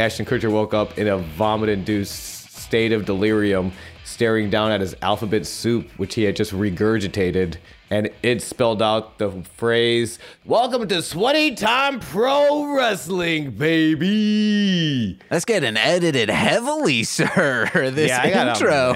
[0.00, 3.70] Ashton Kutcher woke up in a vomit-induced state of delirium,
[4.02, 7.56] staring down at his alphabet soup, which he had just regurgitated,
[7.90, 15.76] and it spelled out the phrase, "Welcome to Sweaty Time Pro Wrestling, baby." That's getting
[15.76, 17.68] edited heavily, sir.
[17.90, 18.94] This yeah, intro.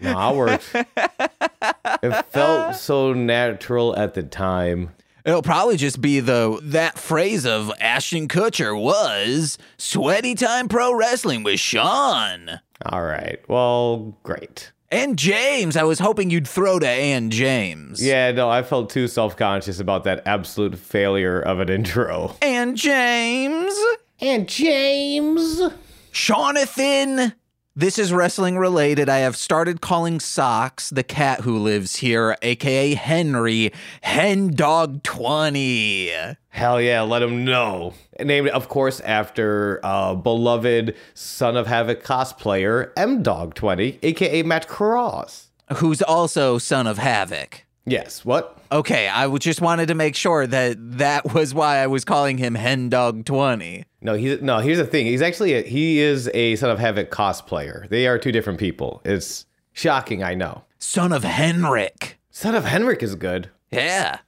[0.00, 0.76] No, I worked.
[2.04, 4.90] it felt so natural at the time.
[5.28, 11.42] It'll probably just be the that phrase of Ashton Kutcher was Sweaty Time Pro Wrestling
[11.42, 12.60] with Sean.
[12.86, 13.38] All right.
[13.46, 14.72] Well, great.
[14.90, 18.02] And James, I was hoping you'd throw to and James.
[18.02, 22.34] Yeah, no, I felt too self conscious about that absolute failure of an intro.
[22.40, 23.74] And James.
[24.22, 25.60] And James.
[26.10, 27.34] Shawnathan.
[27.78, 29.08] This is wrestling related.
[29.08, 36.10] I have started calling Socks, the cat who lives here, aka Henry, Hen Dog 20.
[36.48, 37.94] Hell yeah, let him know.
[38.18, 44.66] Named, of course, after uh, beloved Son of Havoc cosplayer M Dog 20, aka Matt
[44.66, 45.50] Cross.
[45.76, 47.64] Who's also Son of Havoc.
[47.86, 48.57] Yes, what?
[48.70, 52.54] Okay, I just wanted to make sure that that was why I was calling him
[52.54, 53.84] Hen Dog 20.
[54.00, 54.58] No, he's no.
[54.58, 55.06] Here's the thing.
[55.06, 57.88] He's actually a, he is a Son of Havoc cosplayer.
[57.88, 59.00] They are two different people.
[59.04, 60.64] It's shocking, I know.
[60.78, 62.18] Son of Henrik.
[62.30, 63.50] Son of Henrik is good.
[63.70, 64.18] Yeah.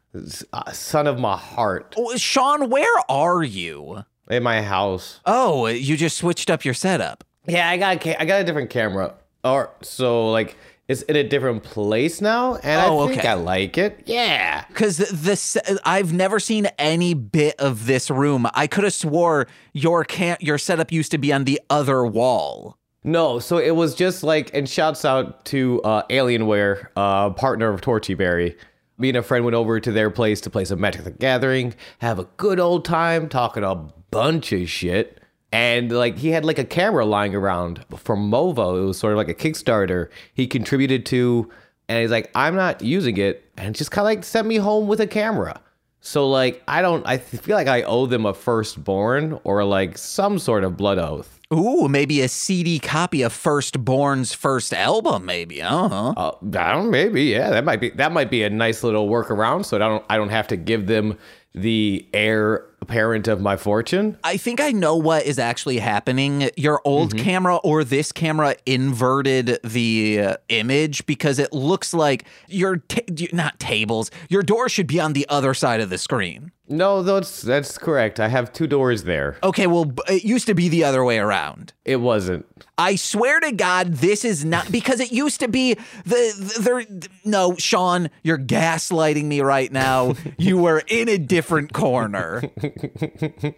[0.53, 1.95] Uh, son of my heart.
[1.97, 4.05] Oh, Sean, where are you?
[4.29, 5.21] In my house.
[5.27, 7.25] Oh, you just switched up your setup.
[7.47, 9.15] Yeah, I got a ca- I got a different camera.
[9.45, 10.57] Or so like
[10.91, 13.29] it's in a different place now, and Oh, I think okay.
[13.29, 14.03] I like it.
[14.07, 14.65] Yeah.
[14.67, 18.47] Because this, I've never seen any bit of this room.
[18.55, 22.77] I could have swore your can your setup used to be on the other wall.
[23.05, 27.81] No, so it was just like, and shouts out to uh, Alienware, uh, partner of
[27.81, 28.57] Torchyberry.
[28.99, 31.75] Me and a friend went over to their place to play some Magic the Gathering,
[32.01, 33.75] have a good old time, talking a
[34.11, 35.20] bunch of shit.
[35.53, 38.81] And like he had like a camera lying around from Movo.
[38.81, 41.51] It was sort of like a Kickstarter he contributed to.
[41.89, 43.45] And he's like, I'm not using it.
[43.57, 45.61] And just kind of like sent me home with a camera.
[46.01, 50.39] So like, I don't, I feel like I owe them a firstborn or like some
[50.39, 51.41] sort of blood oath.
[51.53, 55.61] Ooh, maybe a CD copy of Firstborn's first album, maybe.
[55.61, 56.15] Uh-huh.
[56.17, 56.91] Uh, I don't.
[56.93, 57.25] Maybe.
[57.25, 57.51] Yeah.
[57.51, 57.91] That might be.
[57.91, 59.65] That might be a nice little workaround.
[59.65, 60.05] So I don't.
[60.09, 61.19] I don't have to give them
[61.53, 64.19] the heir apparent of my fortune.
[64.25, 66.51] I think I know what is actually happening.
[66.57, 72.79] Your old camera or this camera inverted the uh, image because it looks like your
[72.79, 73.03] ta-
[73.33, 74.11] not tables.
[74.29, 76.51] Your door should be on the other side of the screen.
[76.71, 78.21] No, that's that's correct.
[78.21, 79.37] I have two doors there.
[79.43, 81.73] Okay, well, it used to be the other way around.
[81.85, 82.47] It wasn't.
[82.79, 86.85] I swear to God, this is not because it used to be the, the there.
[87.25, 90.15] No, Sean, you're gaslighting me right now.
[90.39, 92.43] you were in a different corner.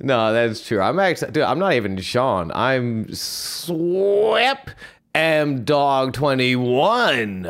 [0.00, 0.80] No, that's true.
[0.80, 1.30] I'm actually.
[1.30, 2.50] Dude, I'm not even Sean.
[2.52, 4.70] I'm Swep
[5.14, 7.46] M Dog Twenty One.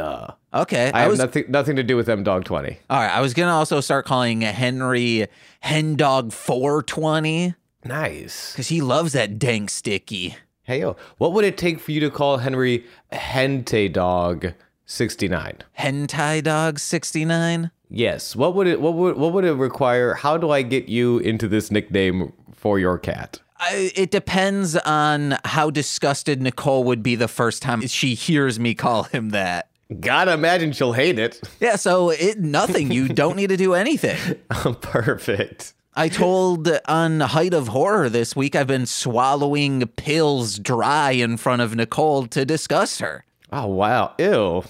[0.58, 2.78] I Okay, I, have was nothing nothing to do with M Dog Twenty.
[2.90, 3.10] all right.
[3.14, 5.26] I was gonna also start calling Henry
[5.64, 7.54] Hendog 420
[7.84, 8.52] Nice.
[8.52, 10.36] because he loves that dank sticky.
[10.62, 14.52] Hey yo, what would it take for you to call Henry Hente Dog
[14.84, 15.58] sixty nine?
[15.78, 17.70] Hentai Dog 69.
[17.90, 18.36] Yes.
[18.36, 20.14] What would it what would what would it require?
[20.14, 23.40] How do I get you into this nickname for your cat?
[23.60, 28.74] I, it depends on how disgusted Nicole would be the first time she hears me
[28.74, 29.68] call him that.
[30.00, 31.40] Gotta imagine she'll hate it.
[31.60, 32.90] Yeah, so it nothing.
[32.92, 34.18] You don't need to do anything.
[34.64, 35.72] Oh, perfect.
[35.94, 41.60] I told on Height of Horror this week I've been swallowing pills dry in front
[41.62, 43.24] of Nicole to disgust her.
[43.50, 44.14] Oh wow.
[44.18, 44.62] Ew.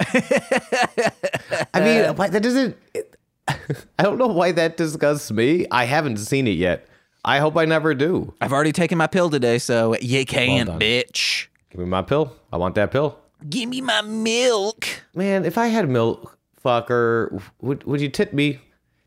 [1.75, 2.77] I mean, why, that doesn't.
[2.95, 3.15] It,
[3.49, 5.67] I don't know why that disgusts me.
[5.71, 6.87] I haven't seen it yet.
[7.25, 8.33] I hope I never do.
[8.41, 10.81] I've already taken my pill today, so you can't, done.
[10.81, 11.49] bitch.
[11.71, 12.35] Give me my pill.
[12.53, 13.19] I want that pill.
[13.49, 14.87] Give me my milk.
[15.15, 18.61] Man, if I had milk, fucker, would would you tip me?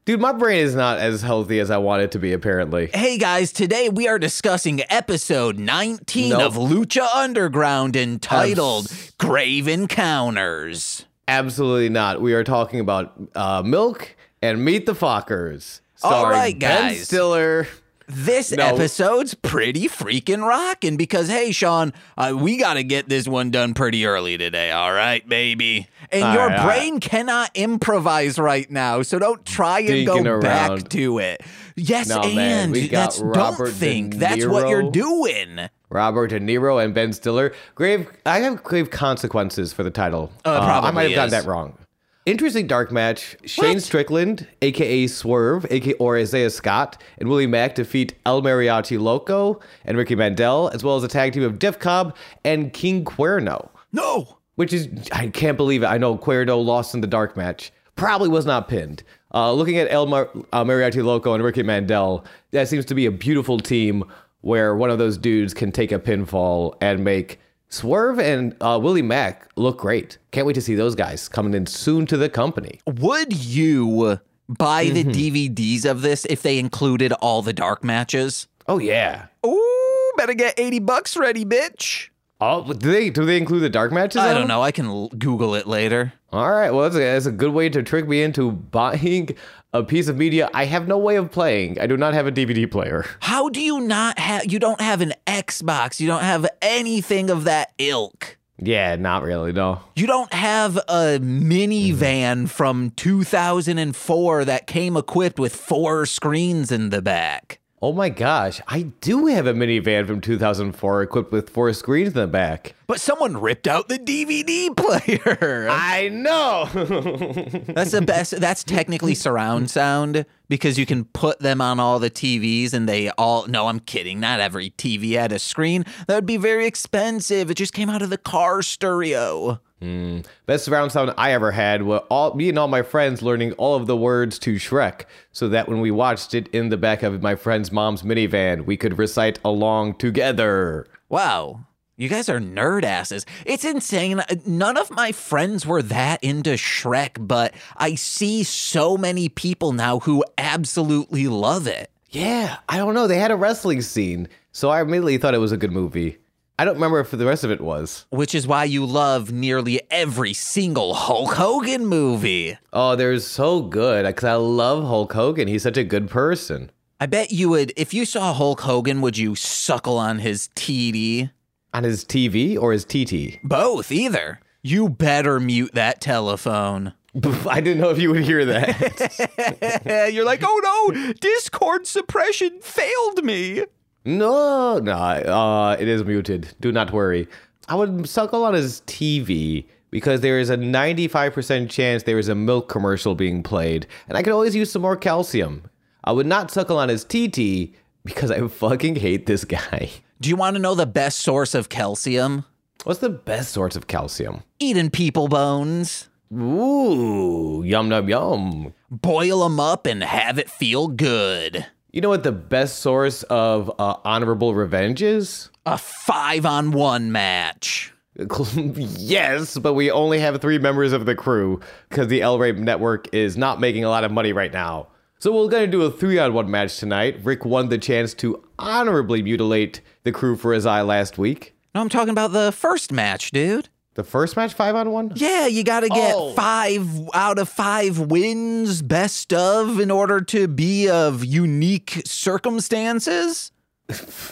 [0.06, 2.34] Dude, my brain is not as healthy as I want it to be.
[2.34, 2.90] Apparently.
[2.94, 6.42] Hey guys, today we are discussing episode 19 Nope.
[6.42, 11.06] of Lucha Underground entitled Abs- Grave Encounters.
[11.28, 12.22] Absolutely not.
[12.22, 15.82] We are talking about uh, milk and meet the Fockers.
[16.04, 16.96] All right, right, Ben.
[16.96, 17.68] Stiller.
[18.14, 18.66] This No.
[18.66, 23.74] episode's pretty freaking rocking because, hey, Sean, uh, we got to get this one done
[23.74, 25.88] pretty early today, all right, baby?
[26.12, 30.42] And All your right, brain cannot improvise right now, so don't try and go Dinking
[30.42, 31.42] back to it.
[31.78, 35.70] Yes, No, and man, we got that's Robert don't think that's what you're doing.
[35.90, 37.54] Robert De Niro and Ben Stiller.
[37.76, 38.10] Grave.
[38.26, 40.32] I have grave consequences for the title.
[40.46, 41.78] It Uh, I might have gotten that wrong.
[42.26, 43.36] Interesting dark match.
[43.46, 43.82] Shane What?
[43.82, 49.98] Strickland, aka Swerve, aka or Isaiah Scott, and Willie Mack defeat El Mariachi Loco and
[49.98, 53.70] Ricky Mandel, as well as a tag team of Jeff Cobb and King Cuerno.
[53.92, 54.38] No.
[54.56, 55.88] Which is, I can't believe it.
[55.88, 57.72] I know Cuerno lost in the dark match.
[57.96, 59.02] Probably was not pinned.
[59.34, 63.08] Uh, looking at El Mar- uh, Mariachi Loco and Ricky Mandel, that seems to be
[63.08, 64.04] a beautiful team
[64.42, 67.40] where one of those dudes can take a pinfall and make
[67.72, 70.18] Swerve and uh, Willie Mack look great.
[70.32, 72.80] Can't wait to see those guys coming in soon to the company.
[72.86, 74.20] Would you
[74.50, 75.12] buy Mm-hmm.
[75.12, 78.48] the DVDs of this if they included all the dark matches?
[78.68, 79.28] Oh yeah.
[79.46, 82.10] Ooh, better get 80 bucks ready, bitch.
[82.42, 84.20] Oh, do they do they include the dark matches?
[84.22, 84.62] I don't know.
[84.64, 86.12] I can Google it later.
[86.34, 86.72] All right.
[86.72, 89.30] Well, that's a, that's a good way to trick me into buying
[89.74, 91.80] a piece of media I have no way of playing.
[91.80, 93.06] I do not have a DVD player.
[93.22, 97.46] How do you not have, you don't have an Xbox, you don't have anything of
[97.46, 98.38] that ilk.
[98.64, 99.54] Yeah, not really.
[99.54, 99.82] No.
[99.96, 102.46] You don't have a minivan mm-hmm.
[102.46, 107.61] from 2004 that came equipped with four screens in the back.
[107.84, 112.14] Oh my gosh, I do have a minivan from 2004 equipped with four screens in
[112.14, 112.76] the back.
[112.86, 115.68] But someone ripped out the DVD player.
[115.68, 116.70] I know.
[117.74, 118.40] That's the best.
[118.40, 123.10] That's technically surround sound because you can put them on all the TVs and they
[123.12, 123.48] all.
[123.48, 124.20] No, I'm kidding.
[124.20, 125.84] Not every TV had a screen.
[126.06, 127.50] That would be very expensive.
[127.50, 129.60] It just came out of the car stereo.
[129.82, 130.26] Mm.
[130.46, 133.76] Best surround sound I ever had was all me and all my friends learning all
[133.76, 137.22] of the words to Shrek, so that when we watched it in the back of
[137.24, 140.86] my friend's mom's minivan, we could recite along together.
[141.10, 141.62] Wow.
[141.98, 143.26] You guys are nerd asses.
[143.46, 144.20] It's insane.
[144.20, 149.72] Uh, none of my friends were that into Shrek, but I see so many people
[149.72, 151.92] now who absolutely love it.
[152.10, 153.08] Yeah, I don't know.
[153.08, 156.18] They had a wrestling scene, so I immediately thought it was a good movie.
[156.62, 158.06] I don't remember if the rest of it was.
[158.12, 162.56] Which is why you love nearly every single Hulk Hogan movie.
[162.72, 165.48] Oh, they're so good because I love Hulk Hogan.
[165.48, 166.70] He's such a good person.
[167.00, 171.32] I bet you would, if you saw Hulk Hogan, would you suckle on his TD?
[171.74, 173.40] On his TV or his TT?
[173.44, 174.40] Both, either.
[174.62, 176.94] You better mute that telephone.
[177.50, 180.12] I didn't know if you would hear that.
[180.14, 183.64] You're like, oh no, Discord suppression failed me.
[184.06, 186.54] No, no, uh, it is muted.
[186.60, 187.28] Do not worry.
[187.68, 192.36] I would suckle on his TV because there is a 95% chance there is a
[192.36, 195.70] milk commercial being played, and I could always use some more calcium.
[196.04, 199.92] I would not suckle on his TT because I fucking hate this guy.
[200.20, 202.46] Do you want to know the best source of calcium?
[202.84, 204.44] What's the best source of calcium?
[204.60, 206.10] Eating people bones.
[206.34, 208.74] Ooh, yum, yum, yum.
[208.90, 211.68] Boil them up and have it feel good.
[211.92, 215.50] You know what the best source of uh, honorable revenge is?
[215.66, 217.94] A five on one match.
[218.56, 221.60] yes, but we only have three members of the crew
[221.90, 224.88] because the El Rey Network is not making a lot of money right now.
[225.20, 227.20] So we're going to do a three on one match tonight.
[227.24, 231.56] Rick won the chance to honorably mutilate the crew for his eye last week.
[231.76, 233.68] No, I'm talking about the first match, dude.
[233.96, 235.12] The first match, five on one?
[235.16, 236.32] Yeah, you got to get Oh.
[236.34, 243.52] five out of five wins, best of, in order to be of unique circumstances.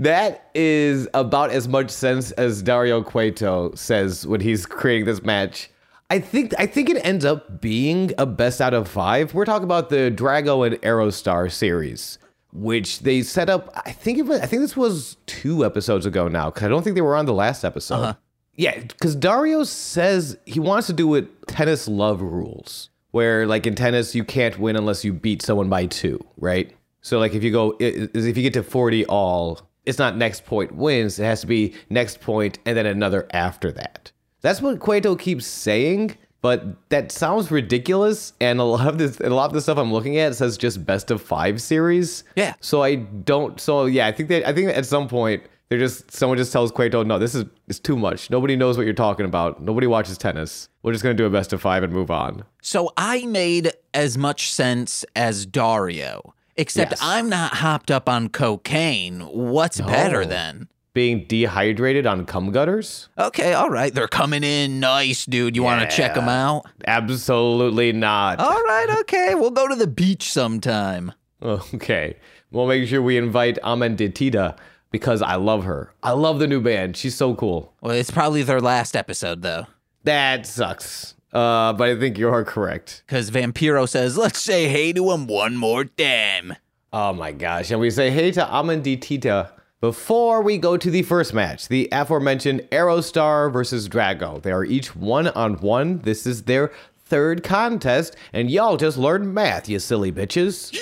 [0.00, 5.70] That is about as much sense as Dario Cueto says when he's creating this match.
[6.10, 9.34] I think I think it ends up being a best out of five.
[9.34, 12.18] We're talking about the Drago and Aerostar series,
[12.52, 13.70] which they set up.
[13.86, 14.40] I think it was.
[14.40, 17.26] I think this was two episodes ago now, because I don't think they were on
[17.26, 17.94] the last episode.
[17.94, 18.14] Uh-huh.
[18.58, 23.76] Yeah, because Dario says he wants to do it tennis love rules, where like in
[23.76, 26.74] tennis you can't win unless you beat someone by two, right?
[27.00, 30.72] So like if you go, if you get to forty all, it's not next point
[30.72, 31.20] wins.
[31.20, 34.10] It has to be next point and then another after that.
[34.40, 38.32] That's what Cueto keeps saying, but that sounds ridiculous.
[38.40, 40.84] And a lot of this, a lot of the stuff I'm looking at says just
[40.84, 42.24] best of five series.
[42.34, 42.54] Yeah.
[42.58, 43.60] So I don't.
[43.60, 46.52] So yeah, I think that I think that at some point they're just someone just
[46.52, 48.30] tells Cueto, no, this is it's too much.
[48.30, 49.62] Nobody knows what you're talking about.
[49.62, 50.68] Nobody watches tennis.
[50.82, 52.44] We're just gonna do a best of five and move on.
[52.62, 57.00] So I made as much sense as Dario, except Yes.
[57.02, 59.20] I'm not hopped up on cocaine.
[59.20, 60.28] What's better No.
[60.28, 60.68] then?
[60.94, 63.08] Being dehydrated on cum gutters?
[63.16, 63.94] Okay, all right.
[63.94, 65.54] They're coming in nice, dude.
[65.54, 66.64] You want to check them out?
[66.86, 68.40] Absolutely not.
[68.40, 69.34] All right, okay.
[69.36, 71.12] We'll go to the beach sometime.
[71.40, 72.16] Okay.
[72.50, 74.56] We'll make sure we invite Amanditita
[74.90, 75.92] because I love her.
[76.02, 76.96] I love the new band.
[76.96, 77.74] She's so cool.
[77.80, 79.66] Well, it's probably their last episode, though.
[80.04, 81.14] That sucks.
[81.32, 83.02] Uh, but I think you are correct.
[83.06, 86.56] Because Vampiro says, let's say hey to him one more time.
[86.92, 87.70] Oh my gosh.
[87.70, 92.60] And we say hey to Amanditita before we go to the first match, the aforementioned
[92.72, 94.42] Aerostar versus Drago.
[94.42, 95.98] They are each one on one.
[95.98, 96.72] This is their
[97.04, 100.76] third contest, and y'all just learned math, you silly bitches.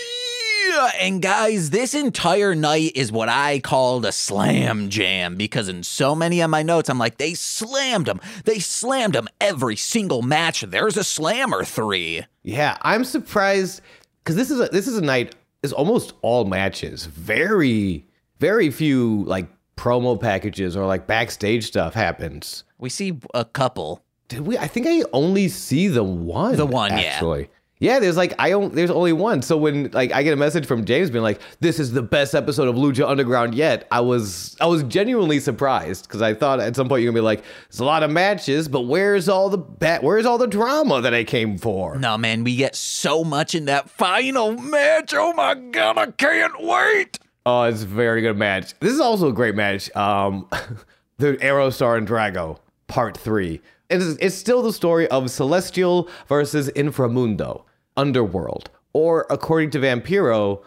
[0.76, 5.82] Yeah, and guys, this entire night is what I called a slam jam because in
[5.82, 8.20] so many of my notes, I'm like, they slammed them.
[8.44, 10.60] They slammed them every single match.
[10.60, 12.26] There's a slam or three.
[12.42, 13.80] Yeah, I'm surprised
[14.22, 15.34] because this is a, this is a night.
[15.62, 17.06] Is almost all matches.
[17.06, 18.04] Very
[18.38, 22.64] very few like promo packages or like backstage stuff happens.
[22.76, 24.02] We see a couple.
[24.28, 24.58] Did we?
[24.58, 26.56] I think I only see the one.
[26.56, 26.98] The one, yeah.
[26.98, 27.48] actually.
[27.78, 28.74] Yeah, there's like I don't.
[28.74, 29.42] There's only one.
[29.42, 32.34] So when like I get a message from James being like, "This is the best
[32.34, 36.74] episode of Lucha Underground yet," I was I was genuinely surprised because I thought at
[36.74, 39.58] some point you're gonna be like, "There's a lot of matches, but where's all the
[39.58, 40.02] bat?
[40.02, 43.66] Where's all the drama that I came for?" No, man, we get so much in
[43.66, 45.12] that final match.
[45.14, 47.18] Oh my god, I can't wait.
[47.44, 48.72] Oh, it's a very good match.
[48.80, 49.94] This is also a great match.
[49.94, 50.48] Um,
[51.18, 53.60] the Aerostar and Drago, part three.
[53.88, 57.62] It's, it's still the story of Celestial versus Inframundo,
[57.96, 60.62] Underworld, or according to Vampiro,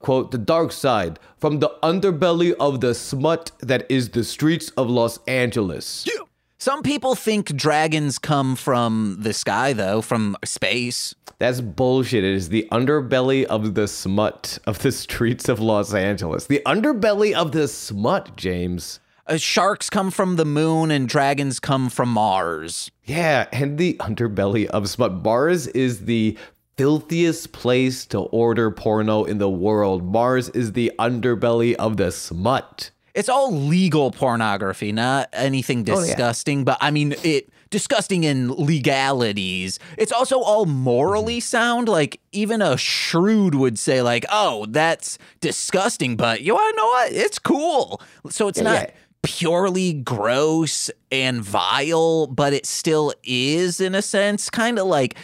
[0.00, 4.90] quote, the dark side from the underbelly of the smut that is the streets of
[4.90, 6.04] Los Angeles.
[6.06, 6.22] Yeah.
[6.58, 11.12] Some people think dragons come from the sky, though, from space.
[11.38, 12.22] That's bullshit.
[12.22, 16.46] It is the underbelly of the smut of the streets of Los Angeles.
[16.46, 19.00] The underbelly of the smut, James.
[19.26, 22.92] Uh, sharks come from the moon and dragons come from Mars.
[23.04, 25.24] Yeah, and the underbelly of smut.
[25.24, 26.38] Mars is the
[26.76, 30.04] filthiest place to order porno in the world.
[30.04, 32.90] Mars is the underbelly of the smut.
[33.14, 36.64] It's all legal pornography, not anything disgusting, oh, yeah.
[36.64, 39.78] but I mean it disgusting in legalities.
[39.98, 41.40] It's also all morally mm-hmm.
[41.40, 41.88] sound.
[41.88, 46.86] Like even a shrewd would say, like, "Oh, that's disgusting," but you want to know
[46.86, 47.12] what?
[47.12, 48.00] It's cool.
[48.30, 48.88] So it's yeah, not.
[48.88, 48.90] Yeah.
[49.24, 55.14] Purely gross and vile, but it still is in a sense, kind of like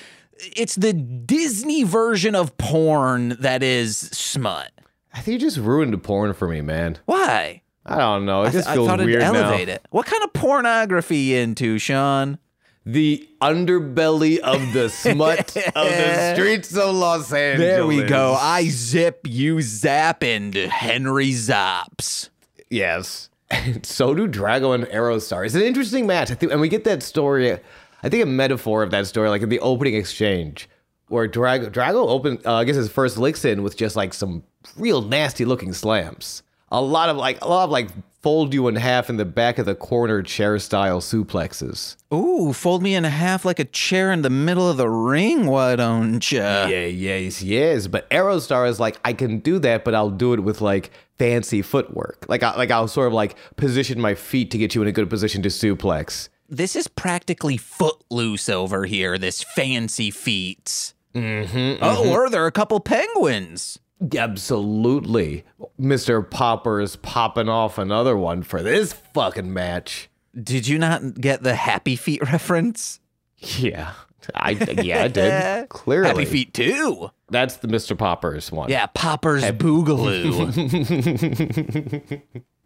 [0.56, 4.70] it's the Disney version of porn that is smut.
[5.12, 6.98] I think you just ruined the porn for me, man.
[7.06, 7.62] Why?
[7.86, 8.42] I don't know.
[8.44, 9.74] It just I th- feels I weird elevate now.
[9.74, 9.86] It.
[9.90, 12.38] What kind of pornography into, Sean?
[12.84, 17.68] The underbelly of the smut of the streets of Los Angeles.
[17.68, 18.34] There we go.
[18.38, 22.28] I zip, you zap, and Henry Zops.
[22.70, 23.30] Yes.
[23.82, 25.46] So do Drago and Aerostar.
[25.46, 26.30] It's an interesting match.
[26.30, 27.58] I think, and we get that story.
[28.02, 30.68] I think a metaphor of that story, like in the opening exchange,
[31.08, 34.44] where Drago Drago opened, uh, I guess his first licks in with just like some
[34.76, 37.88] real nasty looking slams a lot of like a lot of like
[38.20, 41.96] fold you in half in the back of the corner chair style suplexes.
[42.12, 45.76] Ooh, fold me in half like a chair in the middle of the ring, why
[45.76, 46.38] don't you?
[46.38, 47.86] Yeah, yes, yes.
[47.86, 51.62] But Aerostar is like, I can do that, but I'll do it with like fancy
[51.62, 52.26] footwork.
[52.28, 54.92] Like, I, like I'll sort of like position my feet to get you in a
[54.92, 56.28] good position to suplex.
[56.48, 59.18] This is practically footloose over here.
[59.18, 60.94] This fancy feats.
[61.14, 61.84] Mm-hmm, mm-hmm.
[61.84, 63.78] Oh, or there are a couple penguins.
[64.16, 65.44] Absolutely.
[65.78, 66.28] Mr.
[66.28, 70.08] Popper is popping off another one for this fucking match.
[70.40, 73.00] Did you not get the Happy Feet reference?
[73.36, 73.92] Yeah.
[74.34, 74.50] I
[74.82, 75.68] yeah, I did.
[75.70, 76.08] Clearly.
[76.08, 77.10] Happy Feet too.
[77.30, 77.96] That's the Mr.
[77.96, 78.70] Poppers one.
[78.70, 80.62] Yeah, Poppers Happy- Boogaloo.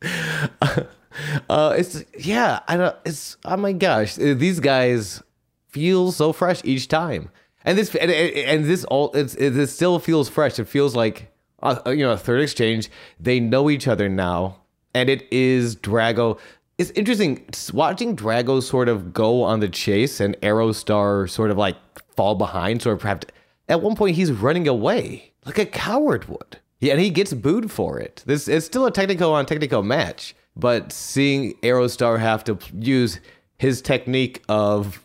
[1.49, 4.15] uh, it's yeah, I don't it's oh my gosh.
[4.15, 5.23] These guys
[5.69, 7.31] feel so fresh each time
[7.65, 10.59] and this and, and this all it's it, still feels fresh.
[10.59, 12.91] It feels like uh, uh, you know a third exchange.
[13.21, 14.59] They know each other now,
[14.95, 16.39] and it is Drago.
[16.79, 21.77] It's interesting watching Drago sort of go on the chase and Aerostar sort of like
[22.17, 22.83] fall behind.
[22.83, 23.27] Sort of perhaps
[23.69, 26.59] at one point he's running away like a coward would.
[26.81, 28.25] Yeah, and he gets booed for it.
[28.27, 33.21] This it's still a technical on technical match, but seeing Aerostar have to use
[33.59, 35.01] his technique of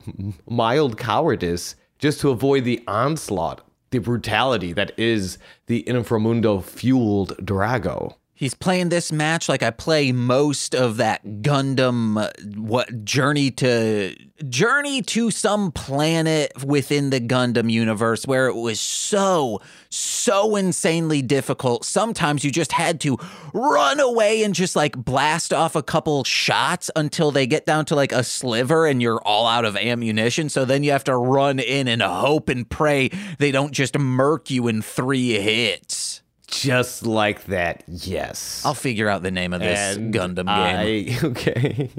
[0.50, 3.62] mild cowardice just to avoid the onslaught,
[3.92, 5.38] the brutality that is
[5.68, 8.17] the Inframundo fueled Drago.
[8.38, 14.16] He's playing this match like I play most of that Gundam uh, what journey to
[14.48, 21.84] journey to some planet within the Gundam universe where it was so so insanely difficult.
[21.84, 23.18] Sometimes you just had to
[23.56, 27.96] run away and just like blast off a couple shots until they get down to
[27.96, 30.50] like a sliver and you're all out of ammunition.
[30.50, 34.52] So then you have to run in and hope and pray they don't just murk
[34.52, 36.17] you in 3 hits.
[36.48, 38.64] Just like that, yes.
[38.66, 40.48] I'll figure out the name of this and Gundam game.
[40.48, 41.90] I, okay.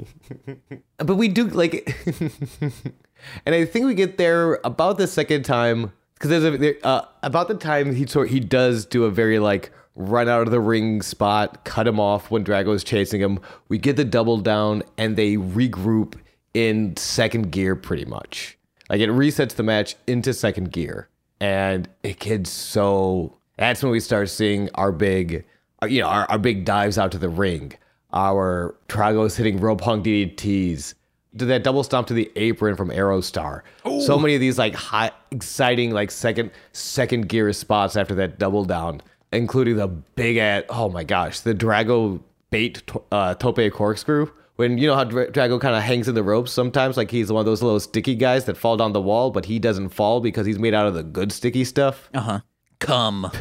[0.97, 1.95] but we do like,
[3.45, 7.05] and I think we get there about the second time because there's a there, uh,
[7.21, 10.59] about the time he sort he does do a very like run out of the
[10.59, 13.39] ring spot, cut him off when Drago is chasing him.
[13.67, 16.15] We get the double down and they regroup
[16.53, 18.57] in second gear pretty much.
[18.89, 23.37] Like it resets the match into second gear, and it gets so.
[23.59, 25.43] That's when we start seeing our big,
[25.83, 27.73] uh, you know, our, our big dives out to the ring.
[28.13, 30.93] Our Dragos hitting rope hung DDTs.
[31.37, 33.61] To that double stomp to the apron from Aerostar.
[34.01, 38.65] So many of these like hot, exciting like second second gear spots after that double
[38.65, 39.01] down,
[39.31, 44.31] including the big at oh my gosh, the Drago bait uh, tope corkscrew.
[44.55, 47.31] When you know how Dra- Drago kind of hangs in the ropes sometimes, like he's
[47.31, 50.21] one of those little sticky guys that fall down the wall, but he doesn't fall
[50.21, 52.09] because he's made out of the good sticky stuff.
[52.13, 52.39] Uh huh.
[52.79, 53.31] Come.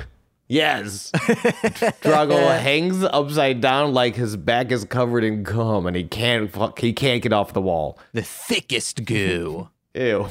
[0.49, 1.13] Yes.
[1.13, 6.79] Drago hangs upside down like his back is covered in cum and he can't fuck,
[6.81, 7.99] he can't get off the wall.
[8.13, 9.69] The thickest goo.
[9.95, 10.27] Ew.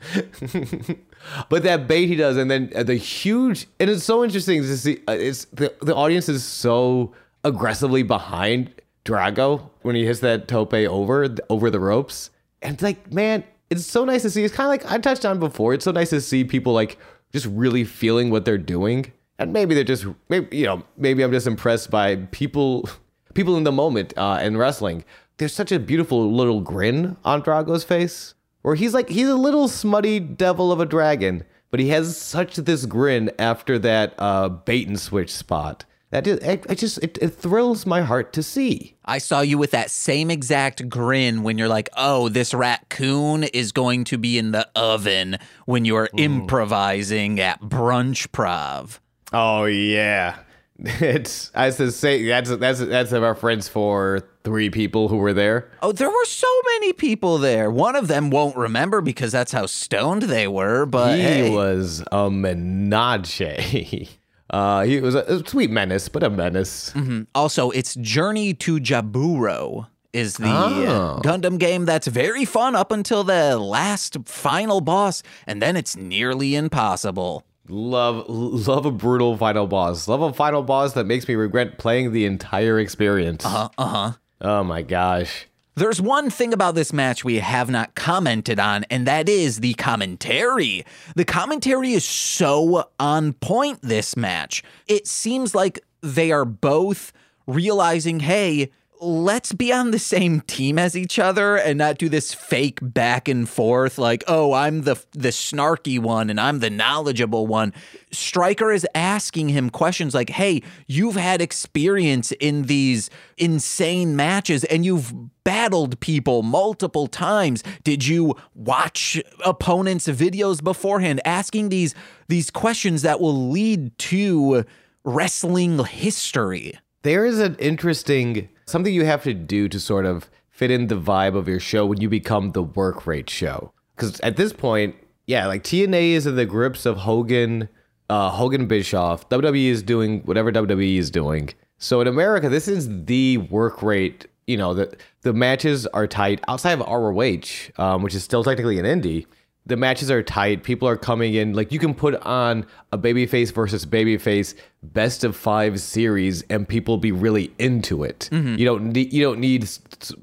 [1.48, 4.76] but that bait he does, and then uh, the huge, and it's so interesting to
[4.76, 5.00] see.
[5.08, 7.12] Uh, it's the the audience is so
[7.42, 8.70] aggressively behind
[9.04, 12.30] Drago when he hits that tope over over the ropes,
[12.62, 14.44] and it's like, man, it's so nice to see.
[14.44, 15.74] It's kind of like I touched on before.
[15.74, 16.96] It's so nice to see people like
[17.32, 21.32] just really feeling what they're doing, and maybe they're just maybe you know maybe I'm
[21.32, 22.88] just impressed by people
[23.34, 25.04] people in the moment uh, in wrestling.
[25.36, 29.68] There's such a beautiful little grin on Drago's face where he's like he's a little
[29.68, 34.88] smutty devil of a dragon, but he has such this grin after that uh, bait
[34.88, 35.84] and switch spot.
[36.10, 38.96] That just, it, it just it, it thrills my heart to see.
[39.04, 43.72] I saw you with that same exact grin when you're like, oh, this raccoon is
[43.72, 45.36] going to be in the oven
[45.66, 49.00] when you're improvising at brunch prov.
[49.34, 50.38] Oh yeah,
[50.78, 55.70] it's I to say that's that's that's a reference for three people who were there.
[55.82, 57.70] Oh, there were so many people there.
[57.70, 61.50] One of them won't remember because that's how stoned they were, but he hey.
[61.54, 63.42] was a menage.
[64.50, 66.92] Uh, he was a, a sweet menace, but a menace.
[67.34, 71.18] Also, it's Journey to Jaburo is the Oh.
[71.18, 75.96] uh, Gundam game that's very fun up until the last final boss, and then it's
[75.96, 77.44] nearly impossible.
[77.68, 80.08] Love love a brutal final boss.
[80.08, 83.44] Love a final boss that makes me regret playing the entire experience.
[83.44, 83.68] Uh huh.
[83.76, 84.12] Uh huh.
[84.40, 85.46] Oh my gosh.
[85.78, 89.74] There's one thing about this match we have not commented on, and that is the
[89.74, 90.84] commentary.
[91.14, 94.64] The commentary is so on point this match.
[94.88, 97.12] It seems like they are both
[97.46, 102.34] realizing, hey, let's be on the same team as each other and not do this
[102.34, 107.46] fake back and forth like, oh, I'm the the snarky one and I'm the knowledgeable
[107.46, 107.72] one.
[108.10, 114.84] Striker is asking him questions like, "Hey, you've had experience in these insane matches and
[114.84, 115.12] you've
[115.44, 117.62] battled people multiple times.
[117.84, 121.94] Did you watch opponents' videos beforehand?" Asking these
[122.28, 124.64] these questions that will lead to
[125.04, 126.78] wrestling history.
[127.02, 130.96] There is an interesting something you have to do to sort of fit in the
[130.96, 133.72] vibe of your show when you become the work rate show.
[133.94, 137.68] Because at this point, yeah, like TNA is in the grips of Hogan,
[138.08, 139.28] uh, Hogan Bischoff.
[139.28, 141.50] WWE is doing whatever WWE is doing.
[141.78, 144.26] So in America, this is the work rate.
[144.46, 148.78] You know, the the matches are tight outside of ROH, um, which is still technically
[148.78, 149.26] an indie
[149.68, 150.64] the matches are tight.
[150.64, 151.52] People are coming in.
[151.52, 156.96] Like you can put on a babyface versus babyface best of five series, and people
[156.96, 158.28] be really into it.
[158.58, 159.68] You don't need you don't need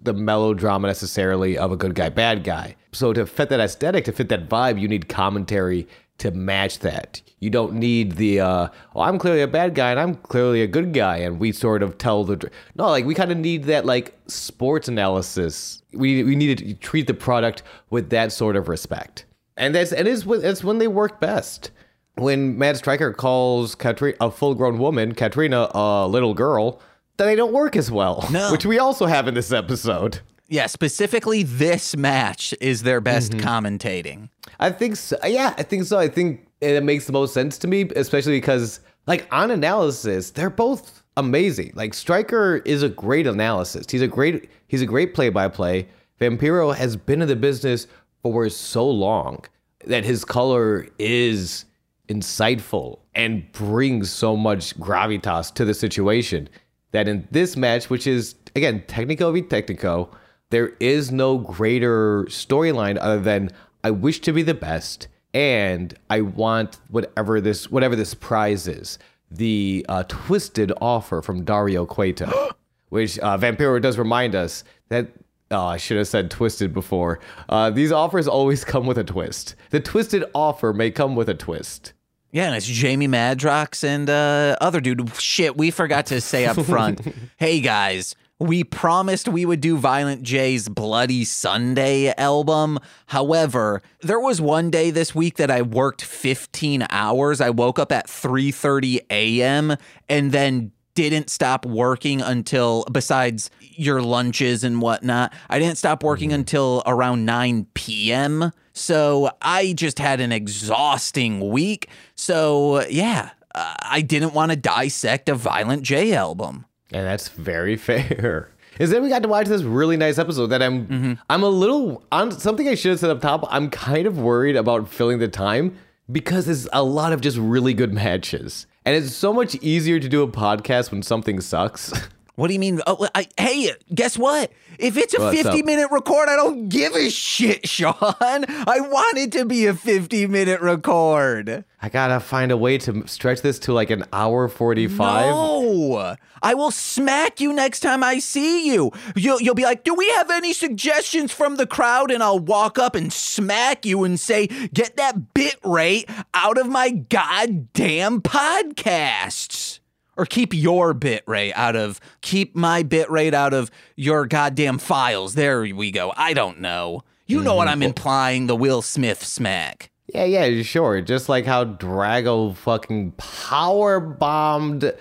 [0.03, 2.75] the melodrama necessarily of a good guy bad guy.
[2.91, 7.21] So to fit that aesthetic, to fit that vibe, you need commentary to match that.
[7.39, 10.67] You don't need the uh, oh, I'm clearly a bad guy and I'm clearly a
[10.67, 13.65] good guy, and we sort of tell the dr- no, like we kind of need
[13.65, 15.83] that like sports analysis.
[15.93, 19.24] We we need to treat the product with that sort of respect,
[19.57, 21.71] and that's and it's when it's when they work best.
[22.17, 26.81] When Matt Striker calls Catrina a full grown woman, Catrina a little girl,
[27.17, 28.25] then they don't work as well.
[28.31, 28.51] No.
[28.53, 30.21] which we also have in this episode.
[30.47, 33.47] Yeah, specifically this match is their best mm-hmm.
[33.47, 34.29] commentating.
[34.59, 35.17] I think so.
[35.25, 35.97] Yeah, I think so.
[35.97, 40.51] I think it makes the most sense to me, especially because, like, on analysis, they're
[40.51, 41.71] both amazing.
[41.73, 43.89] Like, Striker is a great analyst.
[43.89, 45.87] He's a great he's a great play by play.
[46.21, 47.87] Vampiro has been in the business
[48.25, 49.45] for so long
[49.85, 51.65] that his color is
[52.09, 56.49] insightful and brings so much gravitas to the situation
[56.89, 60.09] that in this match, which is again technico v technico,
[60.49, 63.51] there is no greater storyline other than
[63.83, 68.97] I wish to be the best and I want whatever this whatever this prize is.
[69.29, 72.55] The uh, twisted offer from Dario Cueto,
[72.89, 75.09] which uh, Vampiro does remind us that
[75.51, 77.19] Oh, I should have said twisted before.
[77.47, 79.55] Uh, these offers always come with a twist.
[79.69, 81.93] The twisted offer may come with a twist.
[82.31, 85.15] Yeah, and it's Jamie Madrox and uh, other dude.
[85.15, 87.01] Shit, we forgot to say up front.
[87.37, 92.77] hey guys, we promised we would do Violent J's Bloody Sunday album.
[93.05, 97.39] However, there was one day this week that I worked 15 hours.
[97.39, 99.77] I woke up at 3:30 a.m.
[100.09, 105.33] and then didn't stop working until besides your lunches and whatnot.
[105.49, 106.39] I didn't stop working mm-hmm.
[106.39, 108.51] until around 9 p.m.
[108.73, 111.89] So I just had an exhausting week.
[112.15, 116.65] So yeah, I didn't want to dissect a Violent J album.
[116.91, 118.49] And that's very fair.
[118.79, 121.13] Is then we got to watch this really nice episode that I'm mm-hmm.
[121.29, 123.45] I'm a little on something I should have said up top.
[123.49, 125.77] I'm kind of worried about filling the time
[126.11, 128.67] because there's a lot of just really good matches.
[128.85, 131.91] And it's so much easier to do a podcast when something sucks.
[132.35, 132.81] What do you mean?
[132.85, 134.51] Oh, I, hey, guess what?
[134.77, 135.65] If it's a What's 50 up?
[135.65, 137.93] minute record, I don't give a shit, Sean.
[138.19, 141.63] I want it to be a 50 minute record.
[141.81, 145.25] I gotta find a way to stretch this to like an hour 45.
[145.27, 148.91] No, I will smack you next time I see you.
[149.15, 152.11] You'll, you'll be like, Do we have any suggestions from the crowd?
[152.11, 156.67] And I'll walk up and smack you and say, Get that bit rate out of
[156.67, 159.79] my goddamn podcasts.
[160.17, 164.77] Or keep your bit rate out of, keep my bit rate out of your goddamn
[164.77, 165.35] files.
[165.35, 166.13] There we go.
[166.15, 167.03] I don't know.
[167.27, 169.89] You know what I'm implying, the Will Smith smack.
[170.07, 171.01] Yeah, yeah, sure.
[171.01, 174.93] Just like how Drago fucking power bombed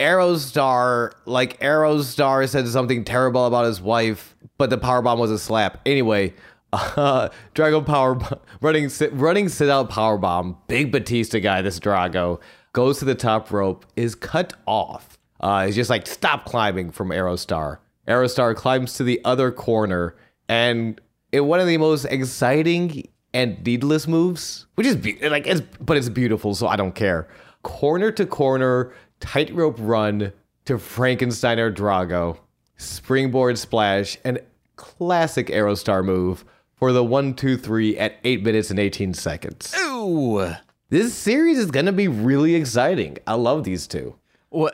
[0.00, 1.12] Aerostar.
[1.24, 5.80] Like Aerostar said something terrible about his wife, but the power bomb was a slap.
[5.86, 6.34] Anyway,
[6.72, 8.18] uh, Drago power
[8.60, 10.56] running sit, running sit out power bomb.
[10.66, 11.62] Big Batista guy.
[11.62, 12.40] This Drago
[12.72, 15.18] goes to the top rope, is cut off.
[15.40, 17.78] Uh, he's just like stop climbing from Aerostar.
[18.06, 20.16] Aerostar climbs to the other corner
[20.48, 21.00] and
[21.32, 25.96] in one of the most exciting and needless moves, which is be- like it's but
[25.96, 27.28] it's beautiful, so I don't care.
[27.62, 30.32] Corner to corner, tightrope run
[30.64, 32.38] to Frankensteiner Drago,
[32.76, 34.40] springboard splash, and
[34.76, 39.74] classic Aerostar move for the one two three at eight minutes and eighteen seconds.
[39.78, 40.54] Ooh.
[40.90, 43.18] This series is gonna be really exciting.
[43.26, 44.14] I love these two.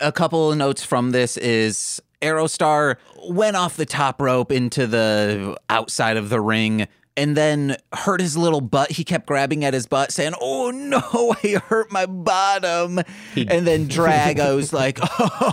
[0.01, 2.99] A couple of notes from this is Aerostar
[3.29, 8.37] went off the top rope into the outside of the ring and then hurt his
[8.37, 8.93] little butt.
[8.93, 12.99] He kept grabbing at his butt, saying, Oh no, I hurt my bottom.
[13.37, 14.99] and then Drago's like,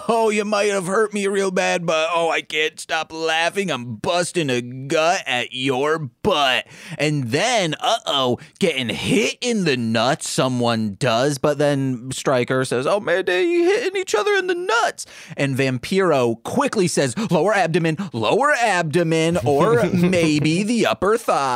[0.09, 3.69] Oh, you might have hurt me real bad, but oh, I can't stop laughing.
[3.71, 6.67] I'm busting a gut at your butt.
[6.97, 12.87] And then, uh oh, getting hit in the nuts, someone does, but then Striker says,
[12.87, 15.05] Oh man, they hitting each other in the nuts.
[15.37, 21.50] And Vampiro quickly says, Lower abdomen, lower abdomen, or maybe the upper thigh.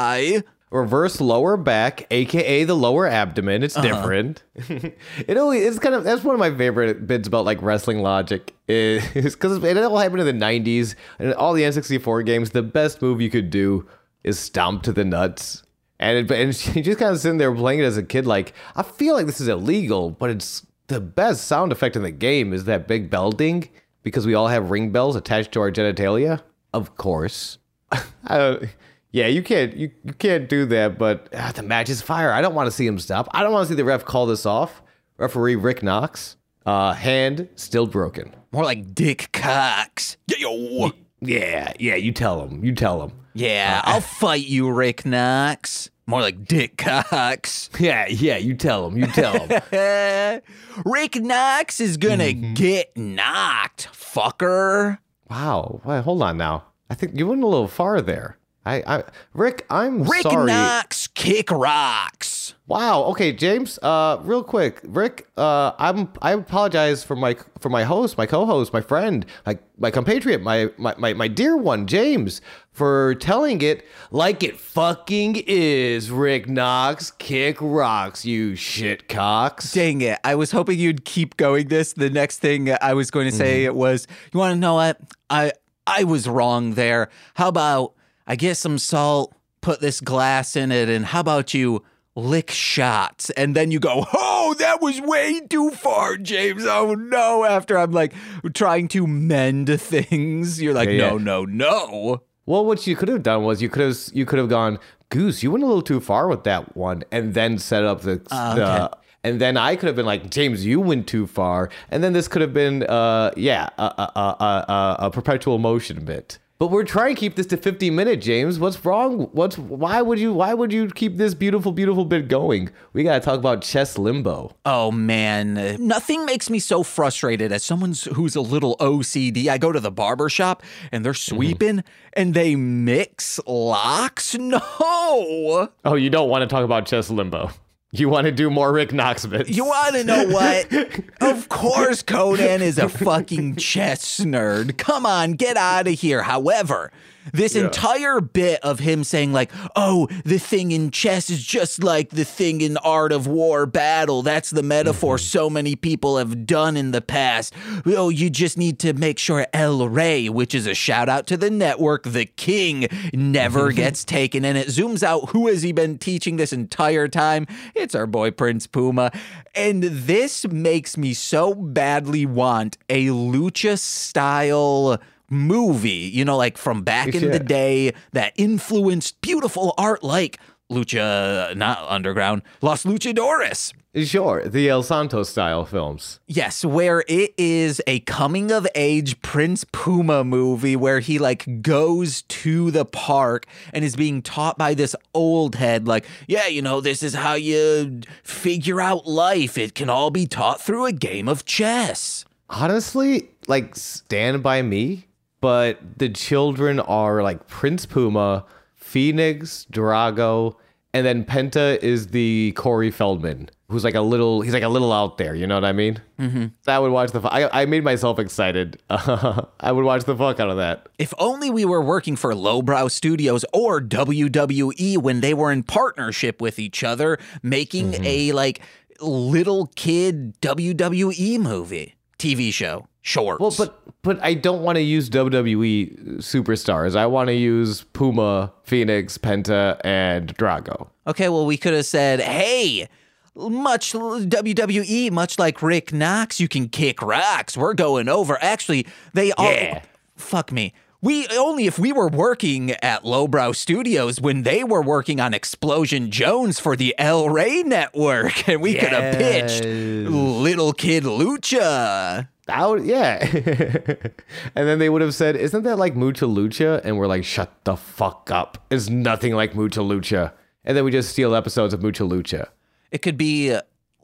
[0.76, 3.64] Reverse lower back, aka the lower abdomen.
[3.64, 3.88] It's uh-huh.
[3.88, 4.44] different.
[4.56, 8.54] it only it's kind of that's one of my favorite bits about like wrestling logic
[8.68, 12.52] is because it all happened in the '90s and all the N64 games.
[12.52, 13.88] The best move you could do
[14.24, 15.64] is stomp to the nuts.
[16.00, 18.54] And it, and she just kind of sitting there playing it as a kid, like
[18.76, 22.54] I feel like this is illegal, but it's the best sound effect in the game
[22.54, 23.70] is that big bell ding
[24.04, 26.42] because we all have ring bells attached to our genitalia.
[26.74, 27.58] Of course,
[27.92, 28.70] I don't.
[29.16, 30.98] Yeah, you can't you, you can't do that.
[30.98, 32.34] But ah, the match is fire.
[32.34, 33.30] I don't want to see him stop.
[33.32, 34.82] I don't want to see the ref call this off.
[35.18, 38.36] Referee Rick Knox, uh, hand still broken.
[38.52, 40.18] More like Dick Cox.
[40.28, 40.92] Yo.
[41.22, 41.96] Yeah, yeah.
[41.96, 42.66] You tell him.
[42.66, 43.14] You tell him.
[43.34, 45.90] Yeah, I'll fight you, Rick Knox.
[46.08, 47.70] More like Dick Cox.
[47.80, 48.36] Yeah, yeah.
[48.36, 48.98] You tell him.
[48.98, 50.42] You tell him.
[50.86, 54.98] Rick Knox is gonna get knocked, fucker.
[55.30, 55.80] wow.
[55.86, 56.66] Wait, hold on now.
[56.90, 58.38] I think you went a little far there.
[58.66, 60.48] I, I Rick, I'm Rick sorry.
[60.48, 62.56] Knox kick rocks.
[62.68, 63.04] Wow.
[63.04, 63.78] Okay, James.
[63.84, 65.28] Uh, real quick, Rick.
[65.38, 66.12] Uh, I'm.
[66.24, 70.72] I apologize for my for my host, my co-host, my friend, my my compatriot, my
[70.78, 76.10] my my, my dear one, James, for telling it like it fucking is.
[76.10, 79.72] Rick Knox, kick rocks, you shit cocks.
[79.72, 80.18] Dang it.
[80.24, 81.94] I was hoping you'd keep going this.
[81.94, 85.00] The next thing I was going to say was, you want to know what?
[85.30, 85.52] I
[85.86, 87.10] I was wrong there.
[87.36, 87.94] How about
[88.28, 91.84] I get some salt, put this glass in it, and how about you
[92.16, 93.30] lick shots?
[93.32, 96.66] And then you go, oh, that was way too far, James.
[96.66, 97.44] Oh no.
[97.44, 98.14] After I'm like
[98.54, 101.24] trying to mend things, you're like, Yeah, no, yeah.
[101.24, 102.22] no, no.
[102.48, 105.42] Well, what you could have done was you could have you could have gone, Goose,
[105.44, 108.22] you went a little too far with that one, and then set up the.
[108.32, 111.72] Ah, the and then I could have been like, James, you went too far.
[111.90, 116.38] And then this could have been, uh, yeah, a, a, a, a perpetual motion bit.
[116.58, 118.60] But we're trying to keep this to 50 minutes, James.
[118.60, 119.28] What's wrong?
[119.34, 122.70] What's why would you why would you keep this beautiful, beautiful bit going?
[122.94, 124.56] We gotta talk about chess limbo.
[124.64, 129.48] Oh man, nothing makes me so frustrated as someone who's a little OCD.
[129.48, 130.64] I go to the barber shop
[130.94, 131.36] and they're mm-hmm.
[131.36, 134.36] sweeping and they mix locks.
[134.46, 135.70] No.
[135.84, 137.50] Oh, you don't want to talk about chess limbo.
[138.00, 139.50] You want to do more Rick Knox bits.
[139.50, 140.72] You want to know what?
[141.22, 144.78] of course, Konnan is a fucking chess nerd.
[144.78, 146.24] Come on, get out of here.
[146.24, 146.92] However,
[147.34, 152.10] this entire bit of him saying, like, oh, the thing in chess is just like
[152.10, 154.22] the thing in art of war battle.
[154.22, 155.26] That's the metaphor mm-hmm.
[155.26, 157.54] so many people have done in the past.
[157.86, 161.38] Oh, you just need to make sure El Rey, which is a shout out to
[161.38, 163.78] the network, the king, never mm-hmm.
[163.78, 164.46] gets taken.
[164.46, 165.30] And it zooms out.
[165.30, 167.48] Who has he been teaching this entire time?
[167.74, 169.12] It's our boy Prince Puma.
[169.54, 176.84] And this makes me so badly want a lucha style movie, you know, like from
[176.84, 177.30] back in Yeah.
[177.32, 180.40] the day that influenced beautiful art like
[180.72, 183.72] Lucha, not Underground, Los Luchadores.
[184.04, 186.20] Sure, the El Santo style films.
[186.28, 192.24] Yes, where it is a coming of age Prince Puma movie where he like goes
[192.24, 196.82] to the park and is being taught by this old head, like, yeah, you know,
[196.82, 199.58] this is how you figure out life.
[199.58, 202.26] It can all be taught through a game of chess.
[202.50, 205.06] Honestly, like Stand By Me,
[205.46, 208.46] but the children are like Prince Puma,
[208.82, 210.56] Fénix, Drago,
[210.92, 214.92] and then Penta is the Corey Feldman, who's like a little, he's like a little
[214.92, 216.02] out there, you know what I mean?
[216.20, 216.46] Mm-hmm.
[216.66, 218.82] I would watch the, I, I made myself excited.
[218.90, 220.88] I would watch the fuck out of that.
[220.98, 226.42] If only we were working for Lowbrow Studios or WWE when they were in partnership
[226.42, 228.62] with each other, making a like
[229.00, 233.40] little kid WWE movie, TV show, shorts.
[233.40, 236.96] Well, but but I don't want to use WWE superstars.
[236.96, 240.90] I want to use Puma, Fénix, Penta, and Drago.
[241.08, 242.88] okay, well, we could have said, hey,
[243.36, 247.56] much WWE, much like Rick Knox, you can kick rocks.
[247.58, 248.38] We're going over.
[248.42, 249.82] Actually, they all Yeah.
[250.16, 250.74] fuck me.
[251.06, 256.10] We only if we were working at Lowbrow Studios when they were working on Explosion
[256.10, 262.28] Jones for the El Rey network, and we could have pitched Little Kid Lucha.
[262.48, 263.20] Out, yeah.
[264.56, 267.54] and then they would have said, "Isn't that like Mucha Lucha?" And we're like, "Shut
[267.66, 268.66] the fuck up!
[268.72, 272.48] It's nothing like Mucha Lucha." And then we just steal episodes of Mucha Lucha.
[272.90, 273.56] It could be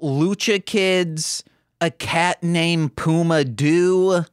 [0.03, 1.43] Lucha Kids,
[1.81, 4.23] a cat named Puma Doo.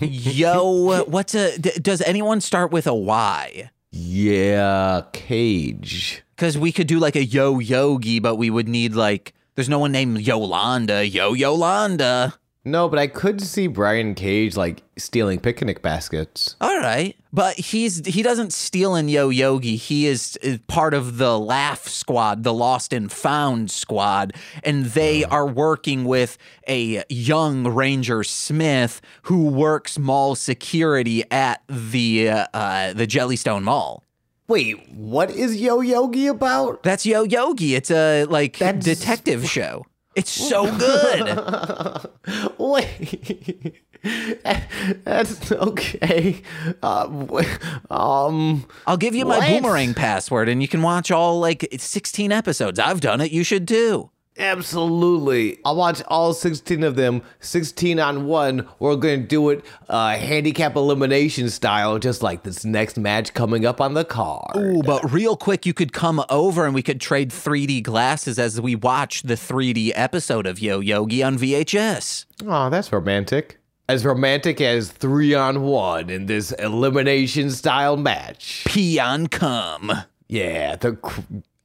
[0.00, 1.58] Yo, what's a?
[1.58, 3.70] D- does anyone start with a Y?
[3.90, 6.22] Yeah, Cage.
[6.34, 9.34] Because we could do like a Yo Yogi, but we would need like.
[9.54, 11.06] There's no one named Yolanda.
[11.06, 12.34] Yo Yolanda.
[12.64, 16.54] No, but I could see Brian Cage like stealing picnic baskets.
[16.60, 19.74] All right, but he's he doesn't steal in Yo Yogi.
[19.74, 25.24] He is, is part of the Laugh Squad, the Lost and Found Squad, and they
[25.24, 32.92] are working with a young Ranger Smith who works mall security at the uh, uh,
[32.92, 34.04] the Jellystone Mall.
[34.46, 36.84] Wait, what is Yo Yogi about?
[36.84, 37.74] That's Yo Yogi.
[37.74, 39.84] It's a like That's- detective show.
[40.14, 42.10] It's so good.
[42.58, 43.74] Wait.
[45.04, 46.42] That's okay.
[46.82, 47.44] Uh,
[47.90, 49.48] um, I'll give you my What?
[49.62, 52.78] boomerang password, and you can watch all like 16 episodes.
[52.78, 53.32] I've done it.
[53.32, 54.10] You should too.
[54.38, 55.58] Absolutely.
[55.64, 58.68] I'll watch all 16 of them, 16 on one.
[58.78, 63.64] We're going to do it uh, handicap elimination style, just like this next match coming
[63.66, 64.56] up on the card.
[64.56, 68.60] Ooh, but real quick, you could come over and we could trade 3D glasses as
[68.60, 72.26] we watch the 3D episode of Yo Yogi on VHS.
[72.46, 73.58] Oh, that's romantic.
[73.88, 78.64] As romantic as three on one in this elimination style match.
[78.66, 79.92] Peon come.
[80.28, 80.96] Yeah, the.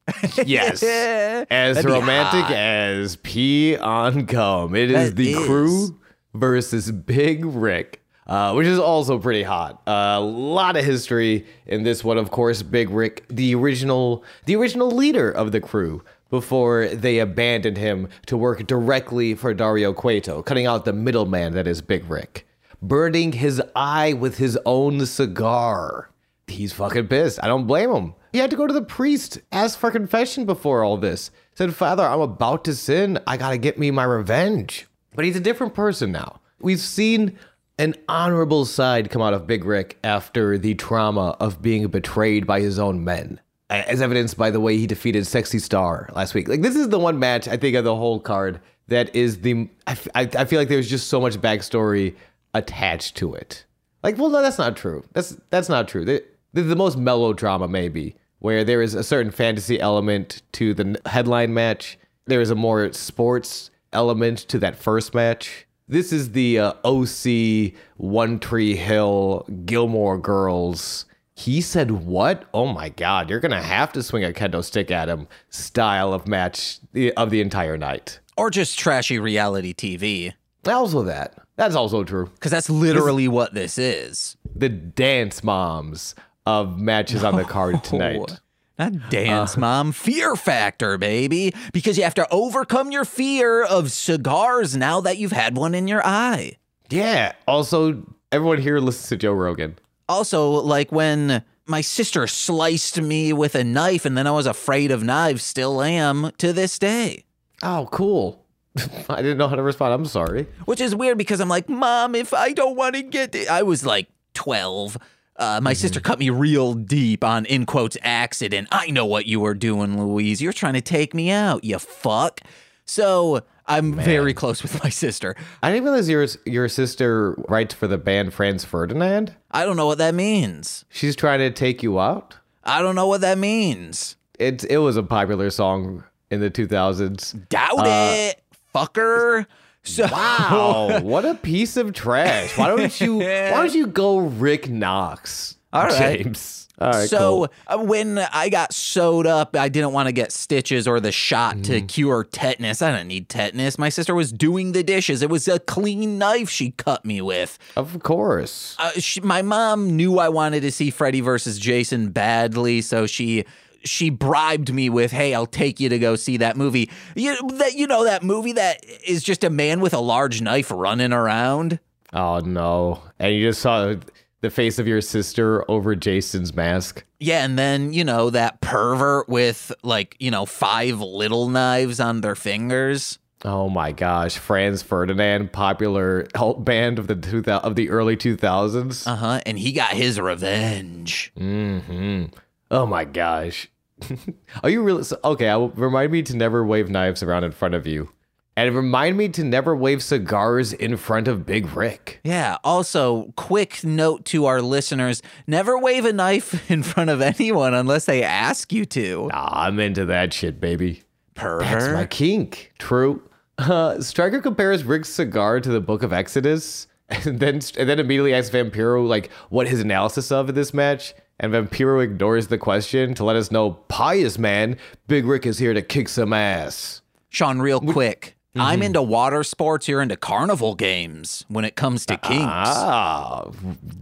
[0.45, 0.83] Yes.
[0.83, 2.51] As romantic hot.
[2.53, 4.75] as pee on gum.
[4.75, 5.45] It is That the is.
[5.45, 5.99] crew
[6.33, 8.01] versus Big Rick.
[8.25, 9.81] Uh, which is also pretty hot.
[9.87, 12.61] A lot of history in this one, of course.
[12.61, 18.35] Big Rick, the original, the original leader of the crew, before they abandoned him to
[18.35, 22.45] work directly for Dario Cueto, cutting out the middleman that is Big Rick,
[22.81, 26.09] burning his eye with his own cigar.
[26.47, 27.39] He's fucking pissed.
[27.41, 28.13] I don't blame him.
[28.37, 31.31] He had to go to the priest, ask for confession before all this.
[31.55, 33.17] Said, Father, I'm about to sin.
[33.25, 34.85] I gotta get me my revenge.
[35.15, 36.39] But he's a different person now.
[36.61, 37.39] We've seen
[37.79, 42.59] an honorable side come out of Big Rick after the trauma of being betrayed by
[42.61, 43.41] his own men.
[43.71, 46.47] As evidenced by the way he defeated Sexy Star last week.
[46.47, 49.67] Like, this is the one match I think of the whole card that is the.
[49.87, 52.15] I, f- I feel like there's just so much backstory
[52.53, 53.65] attached to it.
[54.03, 55.03] Like, well, no, that's not true.
[55.13, 56.05] That's that's not true.
[56.05, 56.23] The,
[56.53, 61.53] the, the most melodrama, maybe, where there is a certain fantasy element to the headline
[61.53, 61.97] match.
[62.25, 65.65] There is a more sports element to that first match.
[65.87, 71.05] This is the uh, OC One Tree Hill Gilmore Girls.
[71.33, 72.45] He said, "What?
[72.53, 73.29] Oh my God!
[73.29, 76.79] You're gonna have to swing a kendo stick at him." Style of match
[77.15, 78.19] of the entire night.
[78.35, 80.33] Or just trashy reality TV.
[80.65, 82.25] Also, that that's also true.
[82.25, 84.35] Because that's literally what this is.
[84.55, 86.15] The dance moms
[86.47, 88.19] of matches on the oh, card tonight.
[88.19, 88.33] Oh,
[88.79, 89.91] uh, Not dance, mom.
[89.91, 91.53] Fear factor, baby.
[91.73, 95.89] Because you have to overcome your fear of cigars now that you've had one in
[95.89, 96.53] your eye.
[96.89, 97.33] Yeah.
[97.47, 99.77] Also, everyone here listens to Joe Rogan.
[100.07, 104.89] Also, like when my sister sliced me with a knife and then I was afraid
[104.89, 107.25] of knives, still am to this day.
[107.61, 108.45] Oh, cool.
[109.09, 109.93] I didn't know how to respond.
[109.93, 110.47] I'm sorry.
[110.63, 113.63] Which is weird because I'm like, Mom, if I don't want to get it, I
[113.63, 114.97] was like 12.
[115.37, 118.67] Uh, my sister cut me real deep on, in quotes, accident.
[118.71, 120.41] I know what you were doing, Louise.
[120.41, 122.41] You're trying to take me out, you fuck.
[122.85, 125.35] So I'm very close with my sister.
[125.61, 129.35] I didn't realize your your sister writes for the band Franz Ferdinand.
[129.51, 130.85] I don't know what that means.
[130.89, 132.37] She's trying to take you out.
[132.63, 134.15] I don't know what that means.
[134.39, 137.47] It it was a popular song in the 2000s.
[137.49, 138.41] Doubt it,
[138.73, 139.45] fucker.
[139.87, 142.57] So, Wow, what a piece of trash!
[142.57, 146.23] Why don't you Why don't you go Rick Knox, All right.
[146.23, 146.63] James?
[146.79, 147.79] All right, so cool.
[147.81, 151.63] uh, when I got sewed up, I didn't want to get stitches or the shot
[151.63, 151.85] to Mm-hmm.
[151.87, 152.83] cure tetanus.
[152.83, 153.79] I don't need tetanus.
[153.79, 155.23] My sister was doing the dishes.
[155.23, 157.57] It was a clean knife she cut me with.
[157.75, 158.75] of course.
[158.77, 163.45] Uh, she, my mom knew I wanted to see Freddy versus Jason badly, so she
[163.83, 167.75] she bribed me with, "Hey, I'll take you to go see that movie." You that
[167.75, 171.79] you know that movie that is just a man with a large knife running around.
[172.13, 173.01] Oh no!
[173.19, 173.95] And you just saw
[174.41, 177.03] the face of your sister over Jason's mask.
[177.19, 182.21] Yeah, and then, you know, that pervert with like, you know, five little knives on
[182.21, 183.17] their fingers.
[183.45, 188.35] Oh my gosh, Franz Ferdinand, popular alt band of the two of the early two
[188.35, 189.05] thousands.
[189.05, 189.41] Uh-huh.
[189.45, 191.31] And he got his revenge.
[191.37, 192.25] Mm-hmm.
[192.69, 193.69] Oh my gosh.
[194.63, 195.49] Are you really so, okay?
[195.49, 198.11] I remind me to never wave knives around in front of you,
[198.55, 202.19] and remind me to never wave cigars in front of Big Rick.
[202.23, 202.57] Yeah.
[202.63, 208.05] Also, quick note to our listeners never wave a knife in front of anyone unless
[208.05, 209.29] they ask you to.
[209.33, 211.03] Ah, I'm into that shit, baby.
[211.33, 211.67] Pervert.
[211.67, 212.73] That's my kink.
[212.79, 213.23] True.
[213.59, 218.31] Uh, Striker compares Rick's cigar to the Book of Exodus, and then and then immediately
[218.31, 221.15] asks Vampiro like what his analysis of this match.
[221.39, 225.73] And Vampiro ignores the question to let us know, pious man, Big Rick is here
[225.73, 227.01] to kick some ass.
[227.29, 228.35] Sean, real quick.
[228.55, 229.87] I'm into water sports.
[229.87, 232.43] You're into carnival games when it comes to kinks.
[232.43, 233.49] Ah,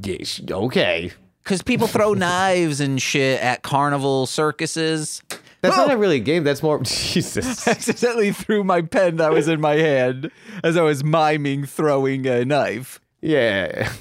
[0.02, 1.12] yes, okay.
[1.44, 5.22] Because people throw knives and shit at carnival circuses.
[5.62, 6.44] That's not a really game.
[6.44, 7.68] That's more Jesus.
[7.68, 10.32] accidentally threw my pen that was in my hand
[10.64, 13.02] as I was miming throwing a knife.
[13.22, 13.92] Yeah.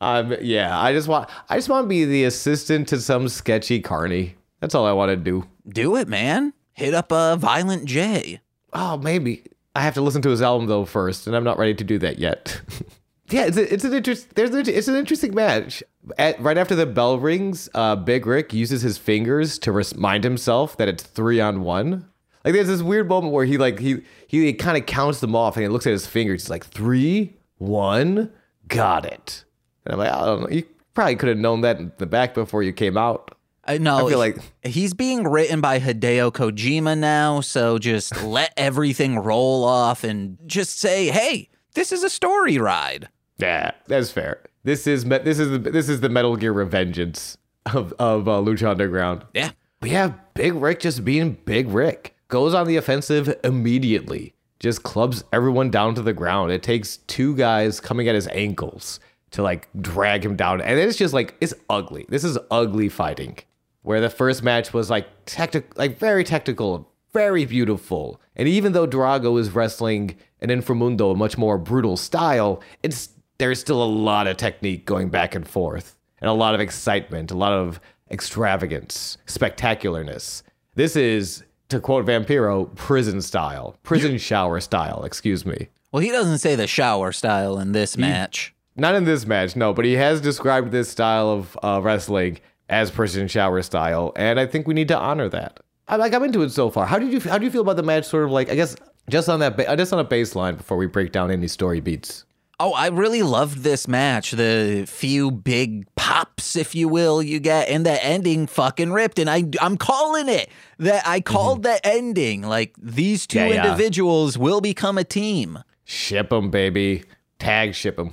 [0.00, 0.34] Um.
[0.40, 0.78] Yeah.
[0.78, 1.28] I just want.
[1.48, 4.36] I just want to be the assistant to some sketchy carny.
[4.60, 5.46] That's all I want to do.
[5.68, 6.52] Do it, man.
[6.72, 8.40] Hit up a Violent J.
[8.72, 9.42] Oh, maybe
[9.74, 11.98] I have to listen to his album though first, and I'm not ready to do
[11.98, 12.60] that yet.
[13.30, 14.34] yeah, it's a, it's an interest.
[14.34, 15.82] There's a, it's an interesting match.
[16.18, 20.76] At, right after the bell rings, uh, Big Rick uses his fingers to remind himself
[20.78, 22.08] that it's three on one.
[22.44, 25.56] Like there's this weird moment where he like he he kind of counts them off
[25.56, 26.42] and he looks at his fingers.
[26.42, 28.32] He's like three, one,
[28.66, 29.44] got it.
[29.86, 30.48] And I'm like, I don't know.
[30.48, 30.64] You
[30.94, 33.36] probably could have known that in the back before you came out.
[33.64, 34.06] I know.
[34.06, 39.64] I feel like- he's being written by Hideo Kojima now, so just let everything roll
[39.64, 44.40] off and just say, "Hey, this is a story ride." Yeah, that's fair.
[44.64, 47.36] This is me- this is the, this is the Metal Gear Revengeance
[47.72, 49.24] of of uh, Lucha Underground.
[49.34, 49.50] Yeah.
[49.80, 54.34] But yeah, Big Rick just being Big Rick goes on the offensive immediately.
[54.58, 56.50] Just clubs everyone down to the ground.
[56.52, 59.00] It takes two guys coming at his ankles
[59.32, 62.06] to like drag him down, and it's just like it's ugly.
[62.08, 63.38] This is ugly fighting.
[63.82, 68.86] Where the first match was like technical, like very technical, very beautiful, and even though
[68.86, 74.26] Drago is wrestling an Inframundo, a much more brutal style, it's there's still a lot
[74.26, 79.16] of technique going back and forth, and a lot of excitement, a lot of extravagance,
[79.26, 80.42] spectacularness.
[80.74, 85.04] This is, to quote Vampiro, prison style, prison shower style.
[85.04, 85.68] Excuse me.
[85.92, 88.54] Well, he doesn't say the shower style in this match.
[88.76, 92.90] Not in this match, no, but he has described this style of uh, wrestling as
[92.90, 95.60] prison shower style, and I think we need to honor that.
[95.88, 96.86] I like I'm into it so far.
[96.86, 98.04] How did you how do you feel about the match?
[98.06, 98.76] Sort of like I guess
[99.08, 102.24] just on that ba- just on a baseline before we break down any story beats.
[102.62, 104.32] Oh, I really loved this match.
[104.32, 109.18] The few big pops, if you will, you get, and the ending fucking ripped.
[109.18, 112.42] And I, I'm calling it that I called the ending.
[112.42, 113.48] Like these two Mm-hmm.
[113.48, 113.64] Yeah, yeah.
[113.70, 115.58] individuals will become a team.
[115.84, 117.02] Ship them, baby.
[117.38, 118.12] Tag ship them.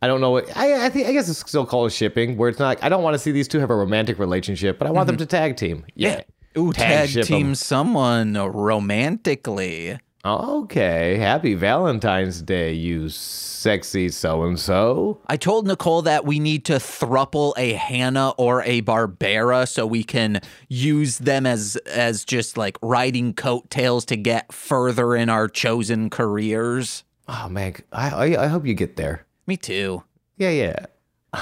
[0.00, 1.08] I don't know what I, I think.
[1.08, 2.82] I guess it's still called shipping, where it's not.
[2.82, 5.16] I don't want to see these two have a romantic relationship, but I want them
[5.16, 5.22] mm-hmm.
[5.22, 5.84] to tag team.
[5.94, 6.22] Yeah.
[6.56, 7.24] Ooh, tag, 'em.
[7.24, 9.98] team someone romantically.
[10.24, 11.16] Okay.
[11.16, 15.20] Happy Valentine's Day, you sexy so and so.
[15.26, 20.02] I told Nicole that we need to thruple a Hannah or a Barbara so we
[20.02, 26.10] can use them as as just like riding coattails to get further in our chosen
[26.10, 27.04] careers.
[27.28, 29.24] Oh man, I, I I hope you get there.
[29.48, 30.04] Me too.
[30.36, 30.86] Yeah, yeah.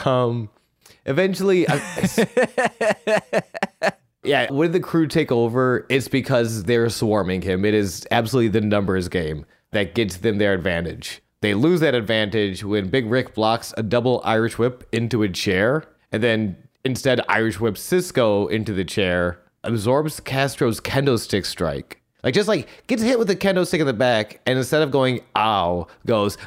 [0.05, 0.49] Um,
[1.07, 1.81] eventually, I,
[4.23, 4.51] yeah.
[4.53, 7.65] When the crew take over, it's because they're swarming him.
[7.65, 11.21] It is absolutely the numbers game that gets them their advantage.
[11.41, 15.83] They lose that advantage when Big Rick blocks a double Irish whip into a chair,
[16.13, 22.01] and then instead Irish whips Cisco into the chair, absorbs Castro's kendo stick strike.
[22.23, 24.93] Like just like gets hit with the kendo stick in the back, and instead of
[24.93, 26.39] going ow, goes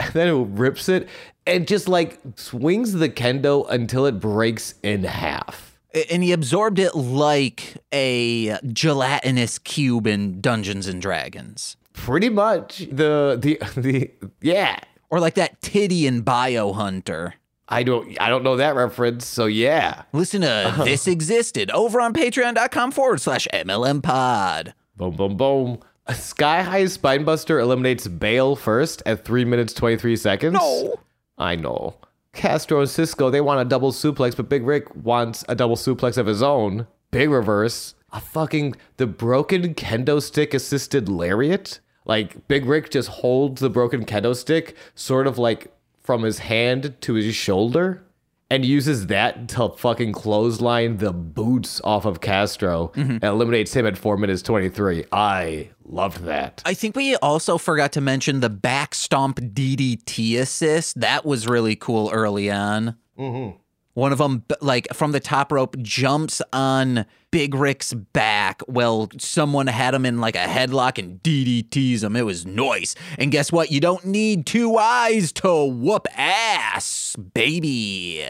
[0.00, 1.08] and then it rips it
[1.46, 5.78] and just like swings the kendo until it breaks in half.
[6.10, 11.76] And he absorbed it like a gelatinous cube in Dungeons and Dragons.
[11.94, 14.78] Pretty much the the the yeah.
[15.10, 17.32] Or like that titty in Biohunter.
[17.68, 20.02] I don't I don't know that reference, so yeah.
[20.12, 24.74] Listen to This Existed over on patreon.com forward slash MLM pod.
[24.96, 25.78] Boom boom boom.
[26.10, 30.54] A Sky High Spinebuster eliminates Bale first at three minutes twenty three seconds.
[30.54, 30.98] No.
[31.36, 31.96] I know.
[32.32, 36.16] Castro and Cisco, they want a double suplex, but Big Rick wants a double suplex
[36.16, 36.86] of his own.
[37.10, 37.94] Big reverse.
[38.10, 41.80] A fucking the broken kendo stick assisted lariat.
[42.06, 46.96] Like Big Rick just holds the broken kendo stick sort of like from his hand
[47.02, 48.02] to his shoulder
[48.50, 53.10] and uses that to fucking clothesline the boots off of Castro mm-hmm.
[53.12, 55.04] and eliminates him at 4 minutes 23.
[55.12, 56.62] I loved that.
[56.64, 61.00] I think we also forgot to mention the back stomp DDT assist.
[61.00, 62.96] That was really cool early on.
[63.18, 63.56] Mm-hmm.
[63.98, 68.62] One of them, like from the top rope, jumps on Big Rick's back.
[68.68, 72.14] Well, someone had him in like a headlock and DDTs him.
[72.14, 72.94] It was nice.
[73.18, 73.72] And guess what?
[73.72, 78.24] You don't need two eyes to whoop ass, baby.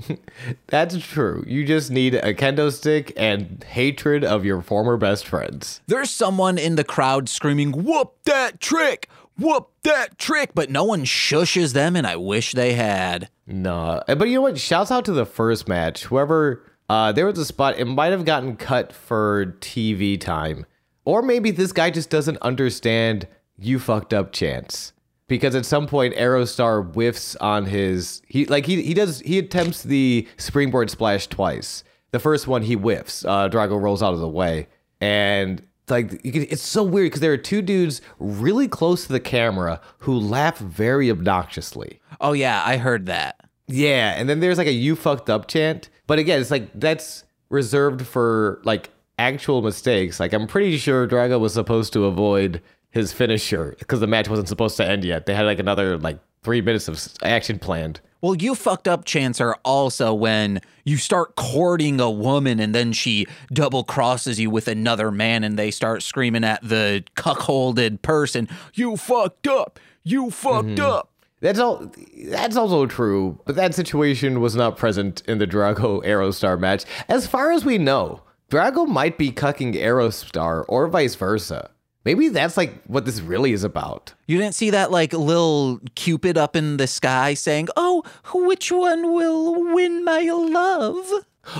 [0.68, 1.44] That's true.
[1.46, 5.82] You just need a kendo stick and hatred of your former best friends.
[5.86, 9.10] There's someone in the crowd screaming, Whoop that trick!
[9.38, 10.50] Whoop that trick!
[10.54, 13.28] But no one shushes them, and I wish they had.
[13.46, 14.58] No, but you know what?
[14.58, 16.04] Shouts out to the first match.
[16.04, 17.78] Whoever, uh, there was a spot.
[17.78, 20.66] It might have gotten cut for TV time,
[21.04, 23.26] or maybe this guy just doesn't understand
[23.58, 24.92] "you fucked up" chance.
[25.26, 29.82] Because at some point, Aerostar whiffs on his he like he he does he attempts
[29.82, 31.82] the springboard splash twice.
[32.12, 33.24] The first one he whiffs.
[33.24, 34.68] Uh, Drago rolls out of the way,
[35.00, 39.12] and like you can, it's so weird because there are two dudes really close to
[39.12, 42.00] the camera who laugh very obnoxiously.
[42.20, 43.40] Oh, yeah, I heard that.
[43.66, 47.24] Yeah, and then there's like a "you fucked up" chant, but again, it's like that's
[47.48, 50.20] reserved for like actual mistakes.
[50.20, 52.60] Like I'm pretty sure Drago was supposed to avoid
[52.90, 55.26] his finisher because the match wasn't supposed to end yet.
[55.26, 58.00] They had like another like three minutes of action planned.
[58.24, 62.94] Well, you fucked up chants are also when you start courting a woman and then
[62.94, 68.48] she double crosses you with another man and they start screaming at the cuckolded person,
[68.72, 69.78] You fucked up!
[70.04, 70.90] You fucked mm-hmm.
[70.90, 71.10] up!
[71.40, 71.92] That's all.
[72.28, 77.26] That's also true, but that situation was not present in the Drago Aerostar match, as
[77.26, 78.22] far as we know.
[78.50, 81.72] Drago might be cucking Aerostar, or vice versa.
[82.04, 84.12] Maybe that's like what this really is about.
[84.26, 88.02] You didn't see that like little Cupid up in the sky saying, Oh,
[88.34, 91.06] which one will win my love?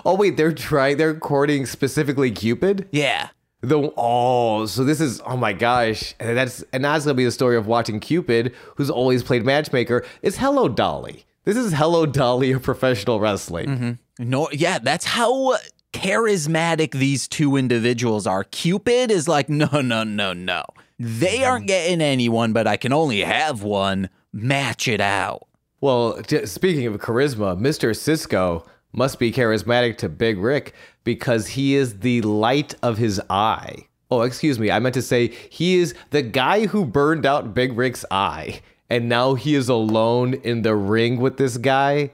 [0.05, 0.97] Oh wait, they're trying.
[0.97, 2.89] They're courting specifically Cupid.
[2.91, 3.29] Yeah.
[3.61, 7.31] The oh, so this is oh my gosh, and that's and that's gonna be the
[7.31, 10.05] story of watching Cupid, who's always played matchmaker.
[10.21, 11.25] Is Hello Dolly.
[11.45, 13.67] This is Hello Dolly of professional wrestling.
[13.67, 14.31] Mm-hmm.
[14.31, 15.57] No, yeah, that's how
[15.95, 18.45] charismatic these two individuals are.
[18.45, 20.65] Cupid is like, no, no, no, no.
[20.99, 21.45] They mm-hmm.
[21.45, 24.11] aren't getting anyone, but I can only have one.
[24.33, 25.47] Match it out.
[25.81, 27.97] Well, j- speaking of charisma, Mr.
[27.97, 30.75] Cisco must be charismatic to Big Rick
[31.05, 33.87] because he is the light of his eye.
[34.11, 34.71] Oh, excuse me.
[34.71, 38.61] I meant to say he is the guy who burned out Big Rick's eye.
[38.91, 42.11] And now he is alone in the ring with this guy.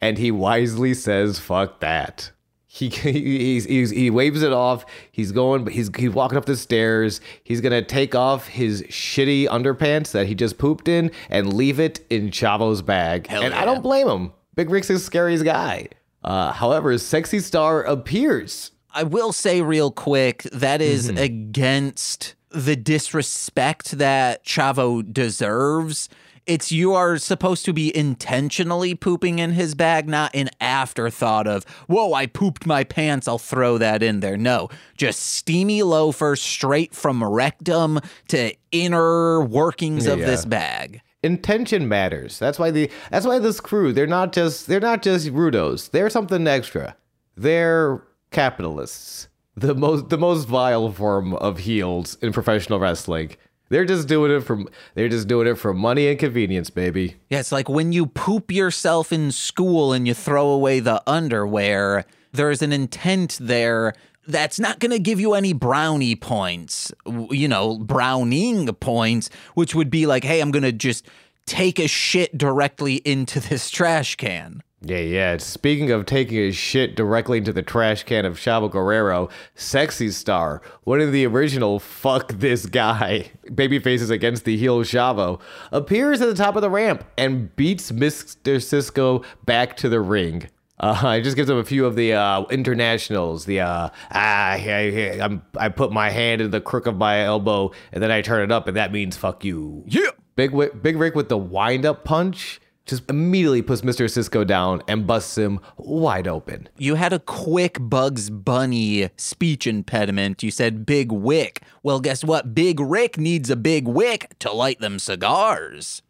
[0.00, 2.30] And he wisely says, fuck that.
[2.76, 4.84] He he's, he's, he waves it off.
[5.10, 7.22] He's going, but he's he's walking up the stairs.
[7.42, 12.04] He's gonna take off his shitty underpants that he just pooped in and leave it
[12.10, 13.28] in Chavo's bag.
[13.28, 14.32] Hell and I don't blame him.
[14.56, 15.88] Big Rick's the scariest guy.
[16.22, 18.72] Uh, however, Sexy Star appears.
[18.92, 26.10] I will say real quick that is against the disrespect that Chavo deserves.
[26.46, 31.64] It's you are supposed to be intentionally pooping in his bag, not an afterthought of,
[31.88, 34.36] whoa, I pooped my pants, I'll throw that in there.
[34.36, 40.26] No, just steamy loafers straight from rectum to inner workings of Yeah.
[40.26, 41.00] this bag.
[41.22, 42.38] intention matters.
[42.38, 45.90] That's why the that's why this crew they're not just they're not just rudos.
[45.90, 46.94] They're something extra.
[47.36, 49.26] They're capitalists.
[49.56, 53.30] The most the most vile form of heels in professional wrestling.
[53.68, 54.64] They're just doing it for
[54.94, 57.16] they're just doing it for money and convenience, baby.
[57.30, 62.04] Yeah, it's like when you poop yourself in school and you throw away the underwear,
[62.32, 63.94] there's an intent there
[64.28, 66.92] that's not going to give you any brownie points,
[67.30, 71.06] you know, browning points, which would be like, hey, I'm going to just
[71.46, 74.62] take a shit directly into this trash can.
[74.82, 75.36] Yeah, yeah.
[75.38, 80.60] Speaking of taking his shit directly into the trash can of Chavo Guerrero, Sexy Star,
[80.84, 85.40] one of the original fuck this guy baby faces against the heel Chavo,
[85.72, 88.62] appears at the top of the ramp and beats Mr.
[88.62, 90.48] Cisco back to the ring.
[90.78, 93.46] Uh, it just gives him a few of the uh, internationals.
[93.46, 97.72] The uh, ah, I, I'm, I put my hand in the crook of my elbow
[97.92, 99.84] and then I turn it up, and that means fuck you.
[99.86, 100.10] Yeah.
[100.36, 100.52] Big
[100.82, 104.08] Big Rick with the wind up punch just immediately puts Mr.
[104.08, 106.68] Cisco down and busts him wide open.
[106.78, 110.42] You had a quick Bugs Bunny speech impediment.
[110.42, 111.62] You said Big Wick.
[111.82, 112.54] Well, guess what?
[112.54, 116.02] Big Rick needs a big wick to light them cigars.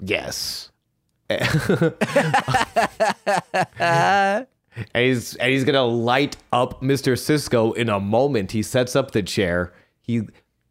[0.00, 0.70] Yes.
[1.28, 1.38] and
[4.94, 7.18] he's and he's gonna light up Mr.
[7.18, 8.52] Cisco in a moment.
[8.52, 9.72] He sets up the chair.
[10.00, 10.22] He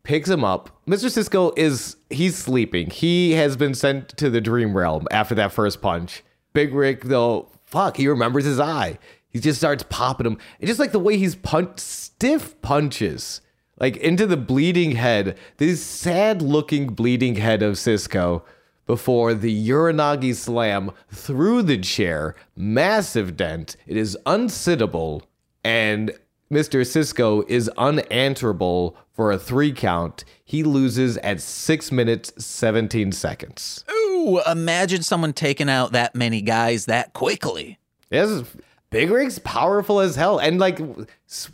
[0.03, 0.69] picks him up.
[0.87, 1.09] Mr.
[1.09, 2.89] Cisco is he's sleeping.
[2.89, 6.23] He has been sent to the dream realm after that first punch.
[6.53, 8.99] Big Rick though, fuck, he remembers his eye.
[9.29, 10.37] He just starts popping him.
[10.59, 13.41] And just like the way he's punched stiff punches.
[13.79, 18.45] Like into the bleeding head, this sad looking bleeding head of Cisco
[18.85, 22.35] before the Uranage slam through the chair.
[22.55, 23.75] Massive dent.
[23.87, 25.23] It is unsittable.
[25.63, 26.11] And
[26.51, 26.85] Mr.
[26.85, 30.23] Cisco is unanswerable for a three count.
[30.43, 33.85] He loses at six minutes, 17 seconds.
[33.91, 37.79] Ooh, imagine someone taking out that many guys that quickly.
[38.09, 38.43] Yes,
[38.89, 40.37] Big Rick's powerful as hell.
[40.37, 40.79] And like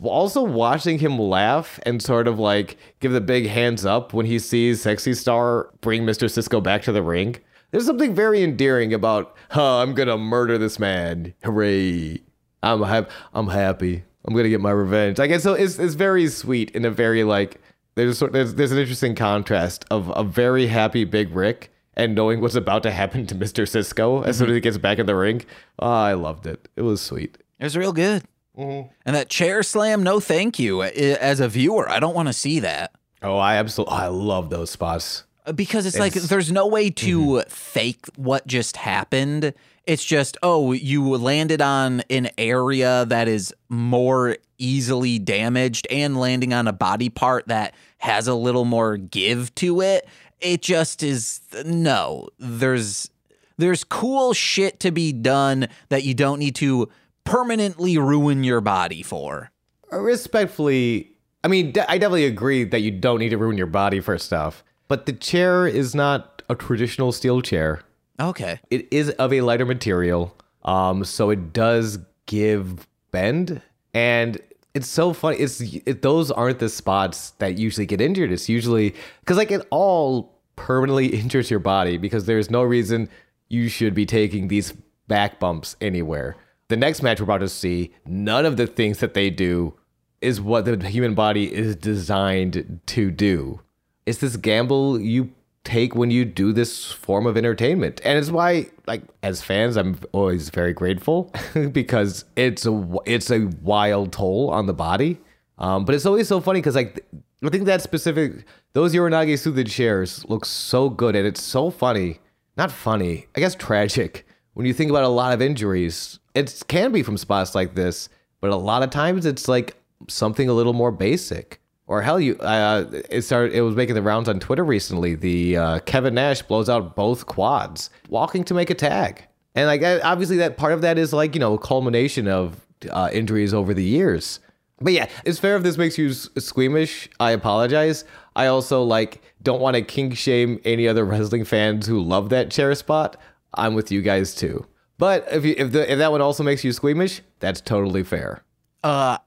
[0.02, 4.38] also watching him laugh and sort of like give the big hands up when he
[4.38, 6.30] sees Sexy Star bring Mr.
[6.30, 7.36] Cisco back to the ring.
[7.70, 11.32] There's something very endearing about, huh, I'm gonna murder this man.
[11.44, 12.20] Hooray.
[12.62, 14.04] I'm hap- I'm happy.
[14.24, 15.18] I'm gonna get my revenge.
[15.18, 17.60] Like it's so it's it's very sweet in a very like
[17.94, 22.40] there's sort there's there's an interesting contrast of a very happy Big Rick and knowing
[22.40, 23.68] what's about to happen to Mr.
[23.68, 24.54] Cisco as soon as mm-hmm.
[24.54, 25.44] he gets back in the ring.
[25.78, 26.68] Oh, I loved it.
[26.76, 27.38] It was sweet.
[27.58, 28.24] It was real good.
[28.56, 28.88] Mm-hmm.
[29.06, 30.82] And that chair slam, no thank you.
[30.82, 32.92] Eh, as a viewer, I don't want to see that.
[33.22, 35.24] Oh, I absolutely I love those spots.
[35.54, 37.48] Because it's, like there's no way to mm-hmm.
[37.48, 39.54] fake what just happened.
[39.86, 46.52] It's just, oh, you landed on an area that is more easily damaged and landing
[46.52, 50.06] on a body part that has a little more give to it.
[50.40, 52.28] It just is no.
[52.38, 53.10] There's
[53.58, 56.88] there's cool shit to be done that you don't need to
[57.24, 59.50] permanently ruin your body for.
[59.90, 61.12] Respectfully,
[61.44, 64.64] I mean, I definitely agree that you don't need to ruin your body for stuff,
[64.90, 67.80] but the chair is not a traditional steel chair.
[68.18, 68.58] Okay.
[68.70, 73.62] It is of a lighter material, um, so it does give bend,
[73.94, 74.40] and
[74.74, 75.36] it's so funny.
[75.36, 78.32] It's it, those aren't the spots that usually get injured.
[78.32, 83.08] It's usually because like it all permanently injures your body because there's no reason
[83.48, 84.72] you should be taking these
[85.06, 86.34] back bumps anywhere.
[86.66, 89.74] The next match we're about to see, none of the things that they do
[90.20, 93.60] is what the human body is designed to do.
[94.06, 95.32] It's this gamble you
[95.64, 98.00] take when you do this form of entertainment.
[98.04, 101.32] And it's why like as fans I'm always very grateful
[101.72, 105.18] because it's a it's a wild toll on the body.
[105.58, 107.04] Um, but it's always so funny because like
[107.44, 112.18] I think that specific those through the chairs look so good and it's so funny.
[112.56, 114.26] Not funny, I guess tragic.
[114.54, 118.08] When you think about a lot of injuries, it can be from spots like this,
[118.40, 119.76] but a lot of times it's like
[120.08, 121.60] something a little more basic.
[121.90, 123.52] Or hell, you uh, it started.
[123.52, 125.16] It was making the rounds on Twitter recently.
[125.16, 129.24] The uh, Kevin Nash blows out both quads, walking to make a tag,
[129.56, 133.10] and like obviously that part of that is like you know a culmination of uh,
[133.12, 134.38] injuries over the years.
[134.80, 137.08] But yeah, it's fair if this makes you squeamish.
[137.18, 138.04] I apologize.
[138.36, 142.52] I also like don't want to kink shame any other wrestling fans who love that
[142.52, 143.16] chair spot.
[143.54, 144.64] I'm with you guys too.
[144.96, 148.44] But if you, if the if that one also makes you squeamish, that's totally fair.
[148.84, 149.18] Uh,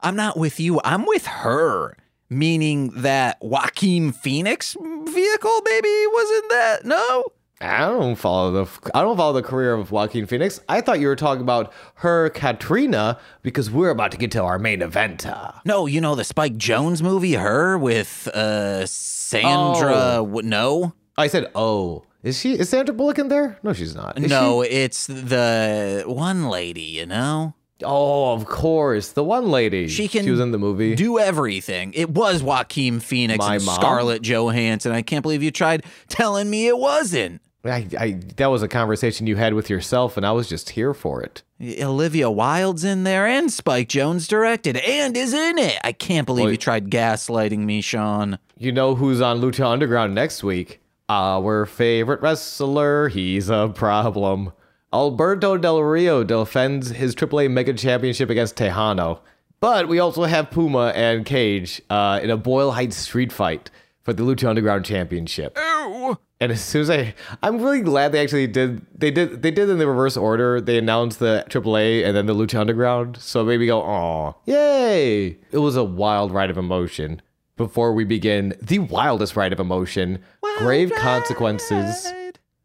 [0.00, 0.80] I'm not with you.
[0.82, 1.96] I'm with her.
[2.30, 6.78] Meaning that Joaquin Phoenix vehicle, maybe wasn't that?
[6.84, 7.24] No.
[7.60, 10.60] I don't follow the I don't follow the career of Joaquin Phoenix.
[10.68, 14.58] I thought you were talking about her Catrina because we're about to get to our
[14.60, 15.26] main event.
[15.26, 20.18] Uh, No, you know the Spike Jonze movie, her with uh Sandra.
[20.18, 20.24] Oh.
[20.26, 23.58] w- No, I said, "Oh, is she is Sandra Bullock in there?
[23.64, 24.18] No, she's not.
[24.18, 24.70] Is no, she?
[24.70, 26.82] it's the one lady.
[26.82, 27.54] You know,
[27.84, 29.86] Oh, of course, the one lady.
[29.88, 30.94] She can She was in the movie.
[30.96, 31.92] do everything.
[31.94, 33.74] It was Joaquin Phoenix My and mom?
[33.76, 34.92] Scarlett Johansson.
[34.92, 37.40] I can't believe you tried telling me it wasn't.
[37.64, 40.94] I, I that was a conversation you had with yourself, and I was just here
[40.94, 41.42] for it.
[41.80, 45.78] Olivia Wilde's in there, and Spike Jonze directed, and is in it.
[45.84, 48.38] I can't believe Well, you tried gaslighting me, Sean.
[48.56, 50.80] You know who's on Lucha Underground next week?
[51.08, 53.08] Our favorite wrestler.
[53.08, 54.52] He's a problem.
[54.92, 59.20] Alberto Del Rio defends his AAA Mega Championship against Texano.
[59.60, 63.70] But we also have Puma and Cage uh, in a Boyle Heights street fight
[64.02, 65.58] for the Lucha Underground Championship.
[66.40, 68.86] And as soon as I, I'm really glad they actually did.
[68.96, 69.42] They did.
[69.42, 70.60] They did in the reverse order.
[70.60, 73.16] They announced the AAA and then the Lucha Underground.
[73.20, 75.36] So maybe go, oh, yay!
[75.50, 77.20] It was a wild ride of emotion.
[77.56, 80.22] Before we begin, the wildest ride of emotion,
[80.58, 82.06] grave consequences,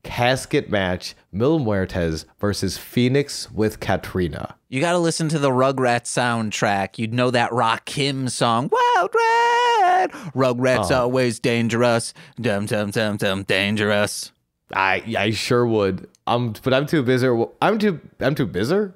[0.04, 4.56] casket match, Mil Muertes versus Fénix with Catrina.
[4.70, 6.98] You got to listen to the Rugrats soundtrack.
[6.98, 10.10] You'd know that Rakim song, Wild Ride.
[10.36, 11.02] Rugrats Oh.
[11.04, 12.14] always dangerous.
[12.40, 14.32] Dum dum dum dum dangerous.
[14.76, 16.10] I I sure would.
[16.26, 17.28] Um, but I'm too busy.
[17.62, 18.90] I'm too I'm too busy.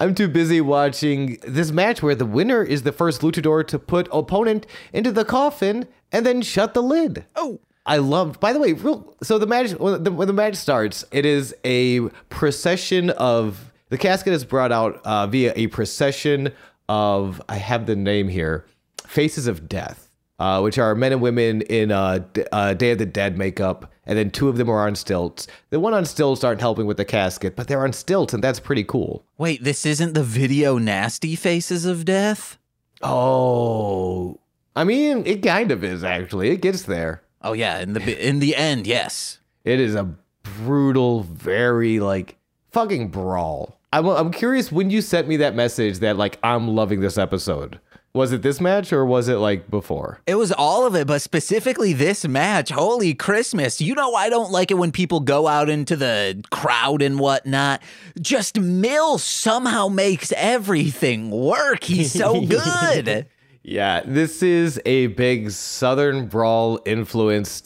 [0.00, 4.08] I'm too busy watching this match where the winner is the first luchador to put
[4.12, 7.24] opponent into the coffin and then shut the lid.
[7.36, 7.60] Oh.
[7.84, 8.38] I loved.
[8.40, 9.16] By the way, real.
[9.22, 13.98] So the match when the, when the match starts, it is a procession of the
[13.98, 16.52] casket is brought out uh, via a procession
[16.88, 18.66] of I have the name here,
[19.06, 22.98] Faces of Death, uh, which are men and women in uh, D- uh, Day of
[22.98, 25.46] the Dead makeup, and then two of them are on stilts.
[25.70, 28.60] The one on stilts aren't helping with the casket, but they're on stilts, and that's
[28.60, 29.24] pretty cool.
[29.38, 32.58] Wait, this isn't the video nasty faces of death?
[33.02, 34.38] Oh,
[34.76, 36.50] I mean, it kind of is actually.
[36.50, 37.21] It gets there.
[37.42, 39.38] Oh yeah, in the in the end, yes.
[39.64, 40.08] It is a
[40.42, 42.36] brutal, very like
[42.70, 43.78] fucking brawl.
[43.92, 47.78] I'm, I'm curious when you sent me that message that like I'm loving this episode.
[48.14, 50.20] Was it this match or was it like before?
[50.26, 52.70] It was all of it, but specifically this match.
[52.70, 53.80] Holy Christmas.
[53.80, 57.82] You know, I don't like it when people go out into the crowd and whatnot.
[58.20, 61.84] Just Mill somehow makes everything work.
[61.84, 63.26] He's so good.
[63.62, 67.62] Yeah, this is a big Southern brawl influence.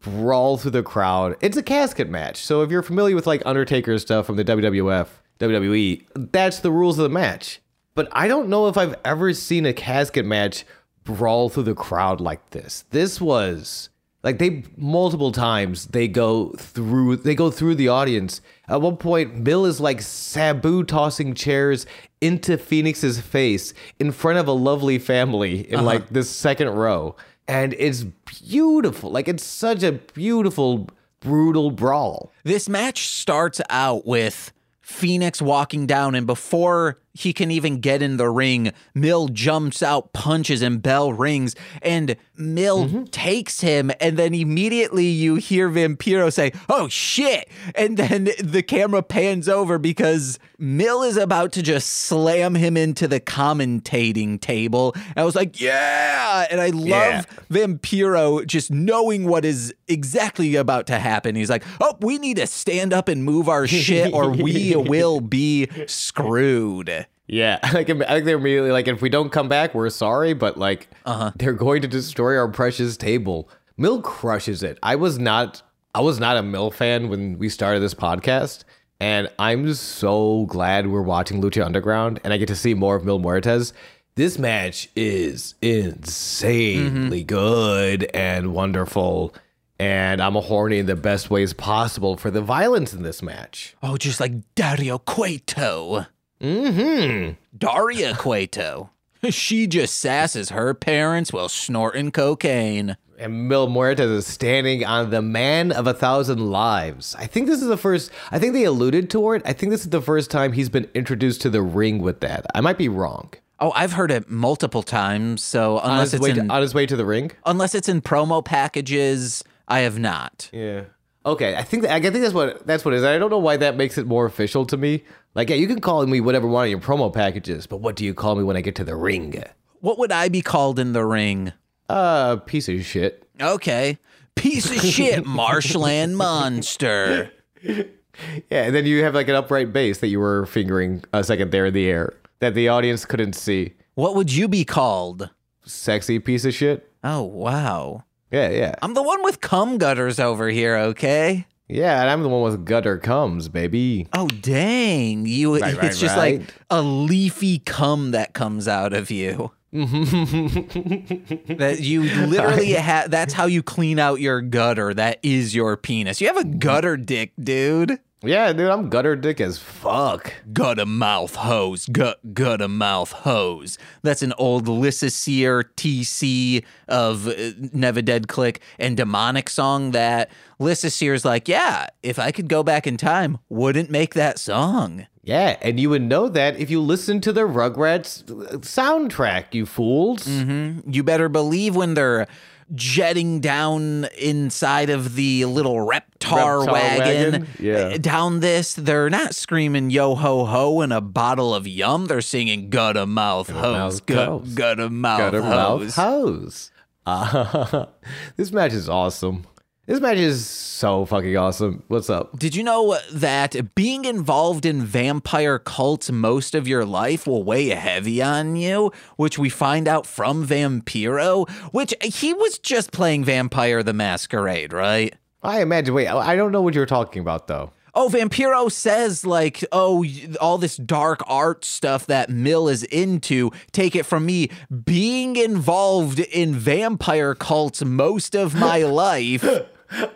[0.00, 1.36] Brawl through the crowd.
[1.40, 2.36] It's a casket match.
[2.36, 5.08] So if you're familiar with like Undertaker stuff from the WWF,
[5.40, 7.60] WWE, that's the rules of the match.
[7.94, 10.64] But I don't know if I've ever seen a casket match
[11.02, 12.84] brawl through the crowd like this.
[12.90, 13.88] This was
[14.28, 18.42] like they multiple times they go through they go through the audience.
[18.68, 21.86] At one point, Mil is like Sabu tossing chairs
[22.20, 25.84] into Fénix's face in front of a lovely family in uh-huh.
[25.84, 27.16] like this second row.
[27.46, 29.10] And it's beautiful.
[29.10, 32.30] Like it's such a beautiful, brutal brawl.
[32.44, 34.52] This match starts out with
[34.84, 40.12] Fénix walking down, and before he can even get in the ring, Mill jumps out,
[40.12, 41.56] punches, and bell rings.
[41.82, 43.04] And Mill mm-hmm.
[43.04, 47.48] takes him, and then immediately you hear Vampiro say, Oh shit!
[47.74, 53.08] And then the camera pans over because Mill is about to just slam him into
[53.08, 54.92] the commentating table.
[54.94, 56.46] And I was like, Yeah!
[56.50, 57.22] And I love Yeah.
[57.50, 61.34] Vampiro just knowing what is exactly about to happen.
[61.34, 65.20] He's like, "Oh, we need to stand up and move our shit, or we will
[65.20, 69.90] be screwed." Yeah, like I think they're immediately like, if we don't come back, we're
[69.90, 71.32] sorry, but like, uh-huh.
[71.36, 73.48] they're going to destroy our precious table.
[73.76, 74.78] Mill crushes it.
[74.82, 75.62] I was not,
[75.94, 78.64] I was not a Mill fan when we started this podcast,
[78.98, 83.04] and I'm so glad we're watching Lucha Underground, and I get to see more of
[83.04, 83.72] Mil Muertes.
[84.16, 89.32] This match is insanely good and wonderful,
[89.78, 93.76] and I'm a horny in the best ways possible for the violence in this match.
[93.80, 96.06] Oh, just like Dario Cueto,
[96.40, 97.32] Mm-hmm.
[97.56, 98.90] Daria Cueto.
[99.30, 102.96] She just sasses her parents while snorting cocaine.
[103.18, 107.16] And Mil Muertes is standing on the man of a thousand lives.
[107.18, 109.42] I think this is the first, I think they alluded to it.
[109.44, 112.46] I think this is the first time he's been introduced to the ring with that.
[112.54, 113.32] I might be wrong.
[113.58, 115.42] Oh, I've heard it multiple times.
[115.42, 117.32] So unless his, it's in, to, on his way to the ring?
[117.44, 120.48] unless it's in promo packages, I have not.
[120.52, 120.82] Yeah.
[121.28, 123.04] Okay, I think I think that's what that's what it is.
[123.04, 125.04] I don't know why that makes it more official to me.
[125.34, 128.04] Like, yeah, you can call me whatever one of your promo packages, but what do
[128.06, 129.44] you call me when I get to the ring?
[129.80, 131.52] What would I be called in the ring?
[131.88, 133.28] Uh, piece of shit.
[133.40, 133.98] Okay.
[134.36, 137.30] Piece of shit, marshland monster.
[137.62, 141.52] Yeah, and then you have like an upright bass that you were fingering a second
[141.52, 143.74] there in the air that the audience couldn't see.
[143.94, 145.30] What would you be called?
[145.66, 146.90] Sexy piece of shit.
[147.04, 148.04] Oh, wow.
[148.30, 148.74] Yeah, yeah.
[148.82, 151.46] I'm the one with cum gutters over here, okay?
[151.68, 154.08] Yeah, and I'm the one with gutter comes, baby.
[154.12, 155.26] Oh, dang.
[155.26, 156.40] You Right, right, it's just right.
[156.40, 159.52] like a leafy cum that comes out of you.
[159.72, 164.94] that you literally have that's how you clean out your gutter.
[164.94, 166.22] That is your penis.
[166.22, 167.98] You have a gutter dick, dude.
[168.20, 170.32] Yeah, dude, I'm gutter dick as fuck.
[170.52, 173.78] Gut a mouth hose, gut gut a mouth hose.
[174.02, 177.34] That's an old Lissa Sear TC of uh,
[177.72, 182.64] Never Dead Click and Demonic song that Lissa Sear's like, yeah, if I could go
[182.64, 185.06] back in time, wouldn't make that song.
[185.22, 188.24] Yeah, and you would know that if you listen to the Rugrats
[188.62, 190.26] soundtrack, you fools.
[190.26, 192.26] You better believe when they're
[192.74, 197.48] jetting down inside of the little reptar, Reptar wagon, wagon?
[197.58, 197.74] Yeah.
[197.74, 202.06] uh, down this, they're not screaming yo ho ho and a bottle of yum.
[202.06, 205.96] They're singing gut a mouth hose, mouth Gut a mouth Gutter mouth hose.
[205.96, 206.70] hose.
[207.06, 207.86] Uh,
[208.36, 209.46] this match is awesome.
[209.88, 211.82] This match is so fucking awesome.
[211.88, 212.38] What's up?
[212.38, 217.68] Did you know that being involved in vampire cults most of your life will weigh
[217.68, 218.92] heavy on you?
[219.16, 225.16] Which we find out from Vampiro, which he was just playing Vampire the Masquerade, right?
[225.42, 225.94] I imagine.
[225.94, 227.72] Wait, I don't know what you're talking about though.
[227.94, 230.04] Oh, Vampiro says, like, oh,
[230.38, 234.50] all this dark art stuff that Mill is into, take it from me,
[234.84, 239.42] being involved in vampire cults most of my life.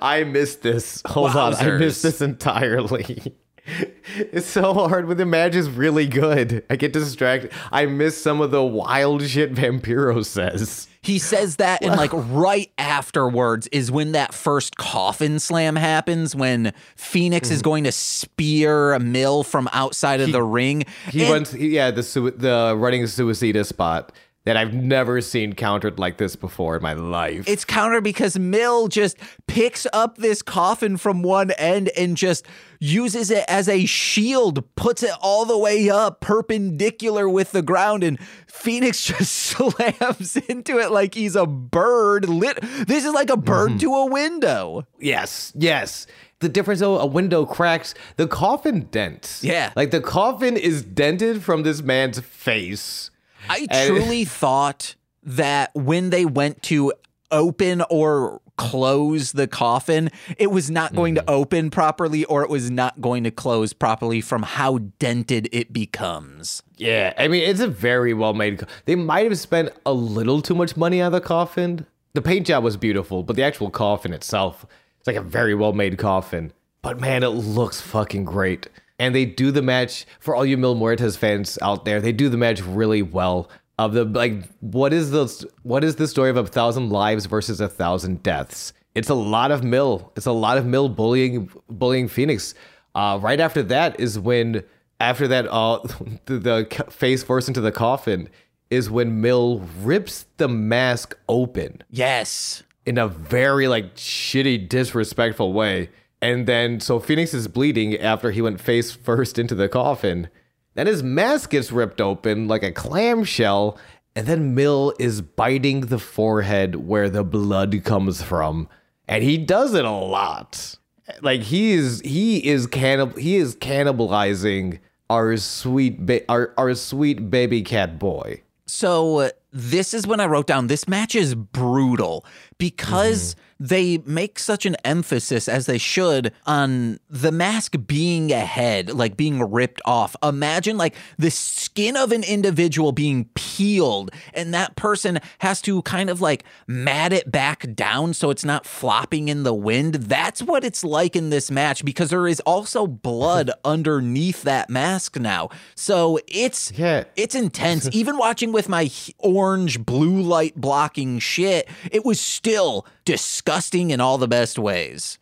[0.01, 1.03] I missed this.
[1.07, 3.37] Hold on, I missed this entirely.
[4.17, 6.65] it's so hard, but the match is really good.
[6.69, 7.53] I get distracted.
[7.71, 10.89] I miss some of the wild shit Vampiro says.
[11.03, 16.73] He says that, and like right afterwards is when that first coffin slam happens, when
[16.97, 17.61] Fénix is mm-hmm.
[17.63, 20.85] going to spear a Mill from outside of the ring.
[21.11, 22.03] He And- runs, yeah, the
[22.37, 24.13] the running suicida spot
[24.45, 27.49] that I've never seen countered like this before in my life.
[27.49, 29.17] It's counter because Mill just
[29.47, 32.47] picks up this coffin from one end and just
[32.81, 38.03] uses it as a shield, puts it all the way up perpendicular with the ground,
[38.03, 38.19] and
[38.49, 42.29] Fénix just slams into it like he's a bird.
[42.29, 42.61] Lit.
[42.61, 43.79] This is like a bird mm-hmm.
[43.79, 44.87] to a window.
[44.99, 46.09] Yes, yes.
[46.41, 49.45] The difference though, a window cracks, the coffin dents.
[49.45, 49.73] Yeah.
[49.77, 53.12] Like the coffin is dented from this man's face.
[53.49, 56.93] I truly thought that when they went to
[57.31, 61.31] open or close the coffin, it was not going to mm-hmm.
[61.31, 66.63] open properly or it was not going to close properly from how dented it becomes.
[66.77, 68.61] Yeah, I mean, it's a very well made.
[68.61, 71.87] Co- they might have spent a little too much money on the coffin.
[72.13, 74.67] The paint job was beautiful, but the actual coffin itself,
[74.99, 76.53] it's like a very well made coffin.
[76.83, 78.69] But man, it looks fucking great.
[78.99, 82.01] And they do the match for all you Mil Muertes fans out there.
[82.01, 83.49] They do the match really well.
[83.79, 85.25] Of the like, what is the
[85.63, 88.73] what is the story of a thousand lives versus a thousand deaths?
[88.95, 90.13] It's a lot of Mill.
[90.15, 92.55] It's a lot of Mill bullying bullying Fénix.
[92.95, 94.63] Uh, right after that is when
[95.01, 95.79] after that uh
[96.27, 98.29] the, the face first into the coffin
[98.71, 102.63] is when Mill rips the mask open Yes.
[102.87, 105.89] in a very like shitty disrespectful way
[106.23, 110.29] and then so Fénix is bleeding after he went face first into the coffin.
[110.75, 113.77] Then his mask gets ripped open like a clamshell
[114.15, 118.69] and then Mill is biting the forehead where the blood comes from.
[119.09, 120.77] And he does it a lot.
[121.21, 124.79] Like he is he is cannib- he is cannibalizing
[125.11, 128.43] our sweet ba- our, our sweet baby cat boy.
[128.67, 132.25] So this is when I wrote down this match is brutal
[132.59, 133.43] because mm-hmm.
[133.63, 139.17] They make such an emphasis as they should on the mask being a head, like
[139.17, 140.17] being ripped off.
[140.21, 146.11] Imagine like the skin of an individual being peeled and that person has to kind
[146.11, 149.95] of like mat it back down so it's not flopping in the wind.
[149.95, 155.21] That's what it's like in this match because there is also blood underneath that mask
[155.21, 155.51] now.
[155.77, 157.05] So it's Yeah.
[157.15, 157.89] it's intense.
[157.93, 163.52] Even watching with my orange blue light blocking shit, it was still disgusting
[163.91, 165.19] in all the best ways.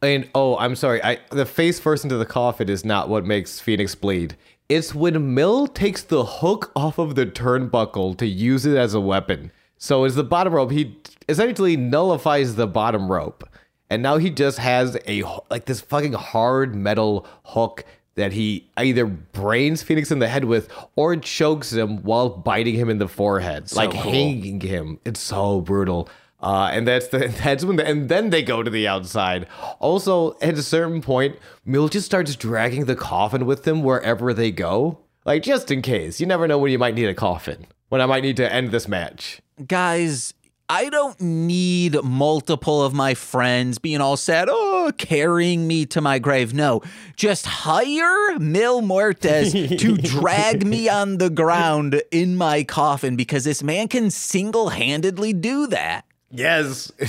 [0.00, 1.02] And oh, I'm sorry.
[1.02, 4.36] I the face first into the coffin is not what makes Fénix bleed.
[4.68, 9.00] It's when Mill takes the hook off of the turnbuckle to use it as a
[9.00, 9.52] weapon.
[9.76, 10.96] So as the bottom rope, he
[11.28, 13.48] essentially nullifies the bottom rope,
[13.90, 19.06] and now he just has a like this fucking hard metal hook that he either
[19.06, 23.74] brains Fénix in the head with or chokes him while biting him in the forehead,
[23.74, 24.02] like cool.
[24.02, 24.98] hanging him.
[25.04, 26.08] It's so brutal.
[26.42, 29.46] Uh, and that's the that's when the, and then they go to the outside.
[29.78, 34.50] Also, at a certain point, Mill just starts dragging the coffin with them wherever they
[34.50, 36.20] go, like just in case.
[36.20, 37.66] You never know when you might need a coffin.
[37.88, 39.42] When I might need to end this match.
[39.66, 40.32] Guys,
[40.68, 46.18] I don't need multiple of my friends being all sad, oh, carrying me to my
[46.18, 46.54] grave.
[46.54, 46.80] No,
[47.14, 53.62] just hire Mil Muertes to drag me on the ground in my coffin because this
[53.62, 56.06] man can single handedly do that.
[56.34, 56.90] Yes.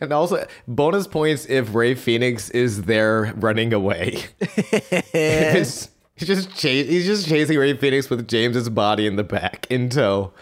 [0.00, 4.24] and also bonus points if Rey Fénix is there running away.
[5.14, 9.66] It's- he's just chas- he's just chasing Rey Fénix with James's body in the back
[9.70, 10.32] in tow.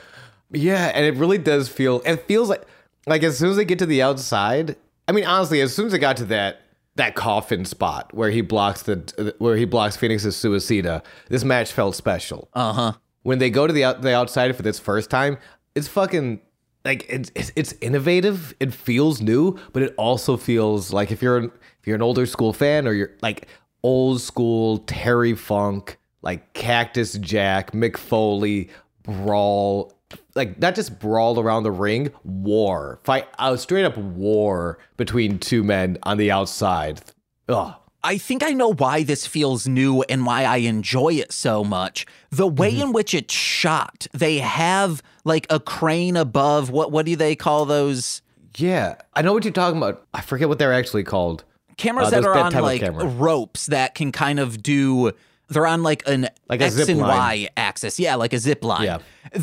[0.50, 2.62] Yeah, and it really does feel it feels like
[3.06, 4.76] like as soon as they get to the outside,
[5.08, 6.62] I mean honestly, as soon as they got to that
[6.96, 11.94] that coffin spot where he blocks the where he blocks Fénix's suicida, this match felt
[11.94, 12.92] special Uh huh.
[13.22, 15.36] when they go to the the outside for this first time,
[15.74, 16.40] it's fucking
[16.86, 18.54] like it's, it's it's innovative.
[18.60, 22.24] It feels new, but it also feels like if you're an, if you're an older
[22.24, 23.48] school fan or you're like
[23.82, 28.70] old school Terry Funk, like Cactus Jack, Mick Foley,
[29.02, 29.92] brawl,
[30.34, 35.64] like not just brawl around the ring, war, fight, uh, straight up war between two
[35.64, 37.00] men on the outside.
[37.48, 37.74] Ugh.
[38.06, 42.06] I think I know why this feels new and why I enjoy it so much.
[42.30, 42.82] The way Mm-hmm.
[42.82, 46.70] in which it's shot, they have like a crane above.
[46.70, 48.22] What what do they call those
[48.56, 50.06] Yeah, I know what you're talking about.
[50.14, 51.44] I forget what they're actually called.
[51.76, 52.82] cameras Uh, that are on like
[53.18, 55.12] ropes that can kind of do?
[55.48, 57.08] They're on like an Like X and line.
[57.08, 57.98] Y axis.
[58.00, 58.84] Yeah, like a zip line.
[58.84, 58.98] Yeah.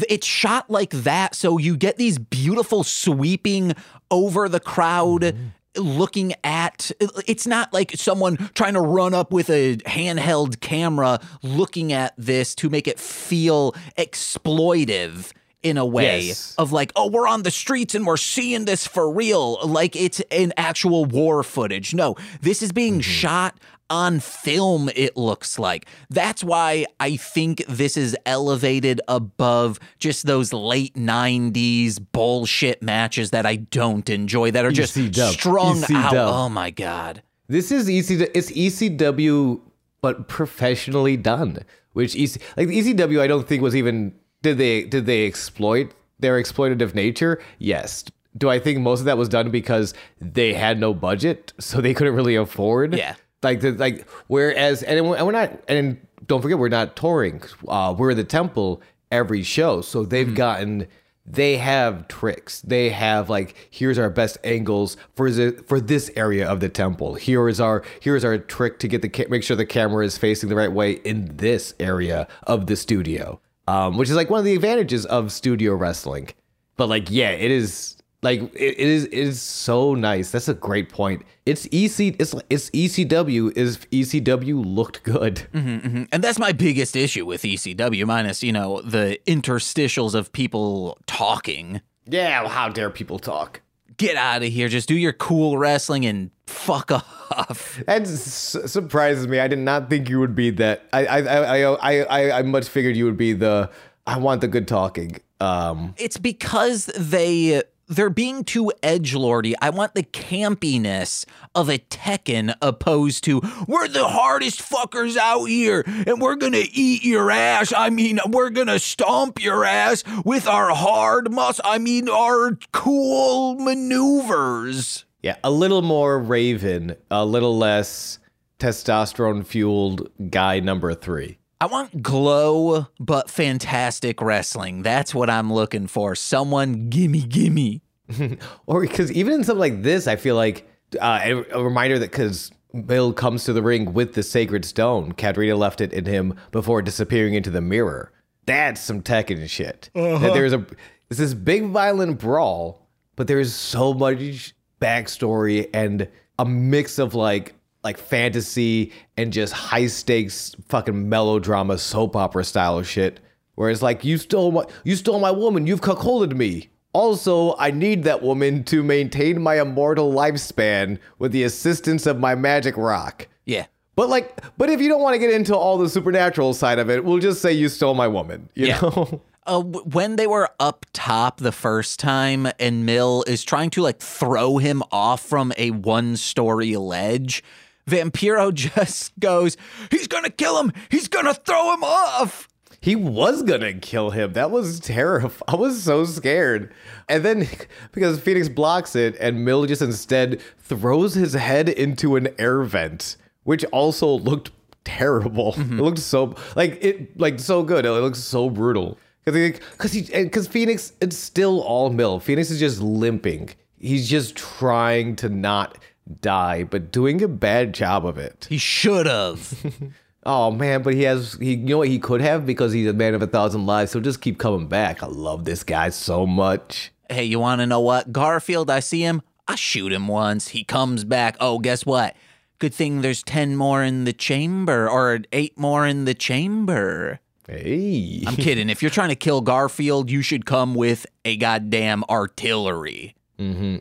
[0.09, 3.74] It's shot like that, so you get these beautiful sweeping
[4.09, 5.22] over the crowd.
[5.22, 5.47] Mm-hmm.
[5.76, 6.91] Looking at
[7.28, 12.53] it's not like someone trying to run up with a handheld camera looking at this
[12.55, 15.32] to make it feel exploitive
[15.63, 16.53] in a way Yes.
[16.57, 19.65] of like, oh, we're on the streets and we're seeing this for real.
[19.65, 21.93] Like it's an actual war footage.
[21.93, 23.01] No, this is being mm-hmm.
[23.01, 23.57] shot
[23.89, 25.86] on film, it looks like.
[26.09, 33.45] That's why I think this is elevated above just those late 90s bullshit matches that
[33.45, 35.31] I don't enjoy, that are just ECW.
[35.31, 36.13] strung out.
[36.13, 36.34] ECW.
[36.34, 37.21] Oh my God.
[37.47, 38.29] This is EC.
[38.34, 39.61] It's ECW,
[40.01, 41.59] but professionally done.
[41.93, 46.41] Which EC, like ECW, I don't think was even did they did they exploit their
[46.41, 47.41] exploitative nature?
[47.59, 48.05] Yes.
[48.36, 51.93] Do I think most of that was done because they had no budget, so they
[51.93, 52.95] couldn't really afford?
[52.95, 53.15] Yeah.
[53.44, 57.41] Like the like whereas and we're not and don't forget we're not touring.
[57.68, 58.82] Uh, we're in the temple
[59.12, 60.88] every show, so they've gotten
[61.26, 62.62] they have tricks.
[62.62, 67.16] They have like here's our best angles for the for this area of the temple.
[67.16, 70.18] Here is our here's our trick to get the ca- make sure the camera is
[70.18, 73.39] facing the right way in this area of the studio.
[73.66, 76.30] Um, which is like one of the advantages of studio wrestling.
[76.76, 80.32] But like yeah, it is like it, it is it is so nice.
[80.32, 81.24] That's a great point.
[81.45, 85.47] It's EC it's it's ECW is ECW looked good.
[85.53, 86.03] Mm-hmm.
[86.11, 91.82] And that's my biggest issue with ECW, minus, you know, the interstitials of people talking.
[92.05, 93.61] Yeah, well, how dare people talk?
[93.97, 94.67] Get out of here.
[94.69, 96.91] Just do your cool wrestling and fuck
[97.32, 97.80] off.
[97.86, 99.39] That s- surprises me.
[99.39, 100.84] I did not think you would be that.
[100.91, 103.69] I I I I I, I much figured you would be the.
[104.05, 105.17] I want the good talking.
[105.39, 109.55] Um, It's because they they're being too edge lordy.
[109.61, 115.84] I want the campiness of a Tekken opposed to we're the hardest fuckers out here
[115.86, 117.73] and we're gonna eat your ass.
[117.75, 121.59] I mean, we're gonna stomp your ass with our hard mus.
[121.63, 125.05] I mean, our cool maneuvers.
[125.21, 128.19] yeah, a little more Raven, a little less
[128.59, 131.38] testosterone fueled guy number three.
[131.64, 134.84] I want glow but fantastic wrestling.
[134.84, 136.14] That's what I'm looking for.
[136.14, 137.82] Someone gimme gimme.
[138.66, 140.68] or because even in something like this, I feel like
[140.99, 145.14] uh, a, a reminder that because Mil comes to the ring with the sacred stone,
[145.14, 148.11] Catrina left it in him before disappearing into the mirror.
[148.45, 149.89] That's some Tekken shit.
[149.93, 150.66] That there's a
[151.09, 157.55] it's this big violent brawl, but there's so much backstory and a mix of like
[157.84, 163.19] like fantasy and just high stakes fucking melodrama soap opera style of shit.
[163.55, 166.69] Whereas like you stole my you stole my woman, you've cuckolded me.
[166.93, 172.36] Also, I need that woman to maintain my immortal lifespan with the assistance of my
[172.36, 173.27] magic rock.
[173.45, 173.65] Yeah.
[173.95, 176.89] But like, but if you don't want to get into all the supernatural side of
[176.91, 178.49] it, we'll just say you stole my woman.
[178.55, 178.79] You Yeah.
[178.81, 179.21] know?
[179.45, 183.99] Uh, when they were up top the first time and Mill is trying to like
[183.99, 187.43] throw him off from a one story ledge,
[187.88, 189.57] Vampiro just goes,
[189.91, 190.71] He's gonna kill him!
[190.89, 192.47] He's gonna throw him off!
[192.84, 194.34] He was gonna kill him.
[194.34, 195.41] That was terrifying.
[195.47, 196.73] I was so scared.
[197.07, 197.47] And then
[197.93, 203.15] because Fénix blocks it, and Mill just instead throws his head into an air vent,
[203.43, 204.51] which also looked
[204.84, 205.55] terrible.
[205.57, 207.86] It looked so like it like so good.
[207.86, 208.97] It looks so brutal.
[209.23, 212.19] Because because he because Fénix it's still all Mill.
[212.19, 213.49] Fénix is just limping.
[213.79, 215.77] He's just trying to not
[216.22, 218.47] die, but doing a bad job of it.
[218.49, 219.54] He should have.
[220.26, 222.93] Oh man, but he has he you know what he could have because he's a
[222.93, 223.91] man of a thousand lives.
[223.91, 225.04] He'll just keep coming back.
[225.04, 226.93] I love this guy so much.
[227.10, 228.14] hey, you wanna know what?
[228.14, 230.47] Garfield, I see him, I shoot him once.
[230.47, 231.36] He comes back.
[231.41, 232.16] Oh, guess what?
[232.60, 237.20] Good thing there's 10 more in the chamber, or 8 more in the chamber.
[237.45, 238.24] Hey.
[238.26, 238.70] I'm kidding.
[238.70, 243.16] If you're trying to kill Garfield, you should come with a goddamn artillery.
[243.38, 243.78] Mm-hmm.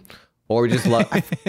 [0.52, 1.10] Or just like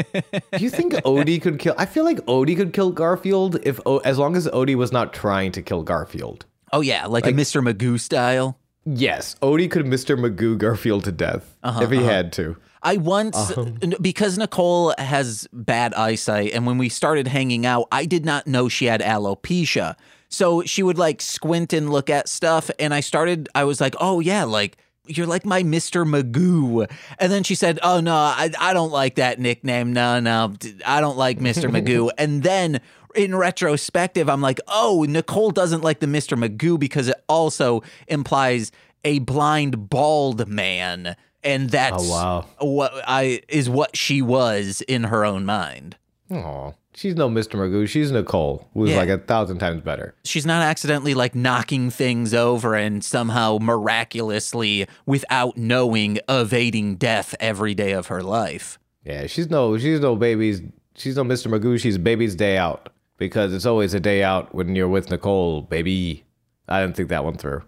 [0.52, 3.98] Do you think Odie could kill I feel like Odie could kill Garfield if o,
[4.00, 6.46] as long as Odie was not trying to kill Garfield.
[6.74, 7.62] Oh, yeah, like, a Mr.
[7.64, 8.58] Magoo style.
[8.84, 10.18] Yes, Odie could Mr.
[10.18, 12.10] Magoo Garfield to death uh-huh, if he uh-huh.
[12.10, 12.58] had to.
[12.82, 17.88] I once, um, n- because Nicole has bad eyesight, and when we started hanging out,
[17.92, 19.96] I did not know she had alopecia.
[20.28, 23.96] So she would like squint and look at stuff, and I started, I was like,
[24.00, 24.78] oh yeah, like,
[25.08, 26.06] you're like my Mr.
[26.06, 26.90] Magoo.
[27.20, 29.94] And then she said, oh no, I, I don't like that nickname.
[29.94, 30.54] No, no,
[30.86, 31.70] I don't like Mr.
[31.72, 32.10] Magoo.
[32.18, 32.80] And then
[33.16, 36.38] in retrospective, I'm like, oh, Nicole doesn't like the Mr.
[36.38, 38.72] Magoo because it also implies
[39.04, 41.16] a blind, bald man.
[41.44, 42.46] And oh, that's Oh, wow.
[42.60, 45.98] what I is what she was in her own mind.
[46.38, 46.72] Aw.
[46.96, 47.56] She's no Mr.
[47.56, 47.88] Magoo.
[47.88, 48.98] She's Nicole, who's Yeah.
[48.98, 50.14] like a thousand times better.
[50.24, 57.74] She's not accidentally like knocking things over and somehow miraculously, without knowing, evading death every
[57.74, 58.78] day of her life.
[59.06, 60.62] Yeah, she's no she's no baby's
[60.96, 61.48] she's no Mr.
[61.52, 62.90] Magoo, she's baby's day out.
[63.18, 66.26] Because it's always a day out when you're with Nicole, baby.
[66.68, 67.64] I didn't think that one through.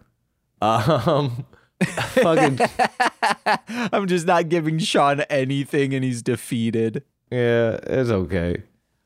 [0.62, 1.46] Um
[1.84, 2.60] fucking
[3.68, 7.04] I'm just not giving Sean anything and he's defeated.
[7.36, 8.64] Yeah, it's okay.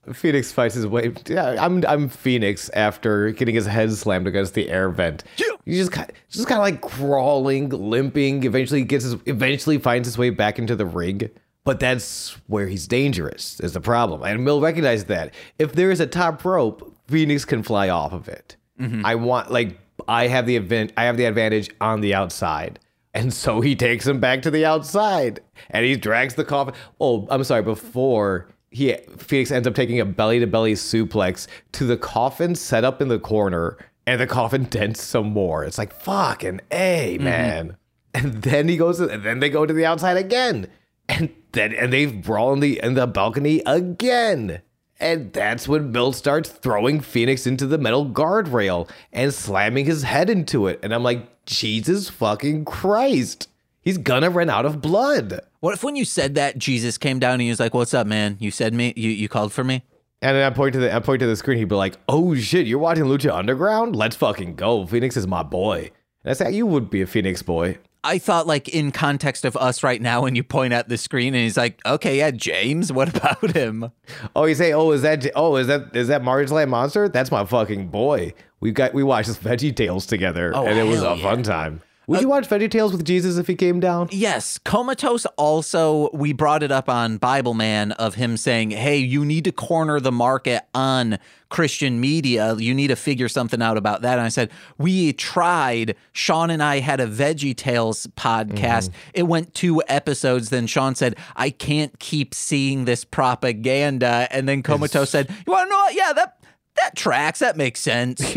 [0.08, 1.14] Fénix fights his way.
[1.28, 5.24] Yeah, I'm I'm Fénix after getting his head slammed against the air vent.
[5.66, 8.44] He just kind just kind of like crawling, limping.
[8.44, 11.30] Eventually gets his eventually finds his way back into the ring.
[11.64, 13.60] But that's where he's dangerous.
[13.60, 15.34] Is the problem, and Mil recognized that.
[15.60, 18.56] If there is a top rope, Fénix can fly off of it.
[18.80, 19.06] Mm-hmm.
[19.06, 19.78] I want like
[20.08, 20.94] I have the event.
[20.98, 22.80] I have the advantage on the outside.
[23.14, 25.42] And so he takes him back to the outside
[25.72, 26.76] and he drags the coffin.
[27.00, 31.86] Oh, I'm sorry, before he Fénix ends up taking a belly to belly suplex to
[31.86, 35.64] the coffin set up in the corner and the coffin dents some more.
[35.64, 37.24] It's like fucking A, mm-hmm.
[37.24, 37.78] man.
[38.14, 40.68] And then he goes and then they go to the outside again.
[41.08, 44.62] And then and they brawl in the in the balcony again.
[45.00, 50.30] And that's when Bill starts throwing Fénix into the metal guardrail and slamming his head
[50.30, 50.80] into it.
[50.84, 53.48] And I'm like, Jesus fucking Christ.
[53.82, 55.42] He's gonna run out of blood.
[55.62, 58.06] What if when you said that, Jesus came down and he was like, What's up,
[58.06, 58.38] man?
[58.40, 58.94] You said me?
[58.96, 59.84] You, you called for me?
[60.22, 62.36] And then I point to the I point to the screen, he'd be like, Oh
[62.36, 63.96] shit, you're watching Lucha Underground?
[63.96, 64.86] Let's fucking go.
[64.86, 65.90] Fénix is my boy.
[66.24, 67.80] And I said, You would be a Fénix boy.
[68.02, 71.34] I thought, like, in context of us right now, when you point at the screen
[71.34, 73.92] and he's like, Okay, yeah, James, what about him?
[74.36, 77.10] Oh, you say, oh, is that, oh, is that, is that Marsh Land Monster?
[77.10, 78.36] That's my fucking boy.
[78.60, 81.82] We got, we watched Veggie Tales together, Oh, and it was a fun time.
[82.08, 84.10] Would uh, you watch Veggie Tales with Jesus if he came down?
[84.12, 89.24] Yes, Comatose also, we brought it up on Bible Man of him saying, Hey, you
[89.24, 92.56] need to corner the market on Christian media.
[92.56, 94.14] You need to figure something out about that.
[94.14, 94.50] And I said,
[94.80, 95.96] We tried.
[96.12, 98.90] Sean and I had a Veggie Tales podcast.
[98.90, 99.12] Mm-hmm.
[99.14, 100.50] It went two episodes.
[100.50, 104.28] Then Sean said, I can't keep seeing this propaganda.
[104.32, 105.94] And then Comatose said, You want to know what?
[105.94, 106.39] Yeah, that.
[106.82, 107.40] That tracks.
[107.40, 108.22] That makes sense.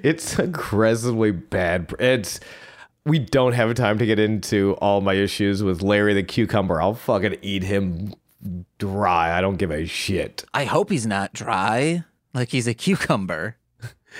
[0.00, 1.94] it's aggressively bad.
[1.98, 2.40] It's
[3.04, 6.80] we don't have time to get into all my issues with Larry the cucumber.
[6.80, 8.14] I'll fucking eat him
[8.78, 9.36] dry.
[9.36, 10.44] I don't give a shit.
[10.54, 13.56] I hope he's not dry, like he's a cucumber.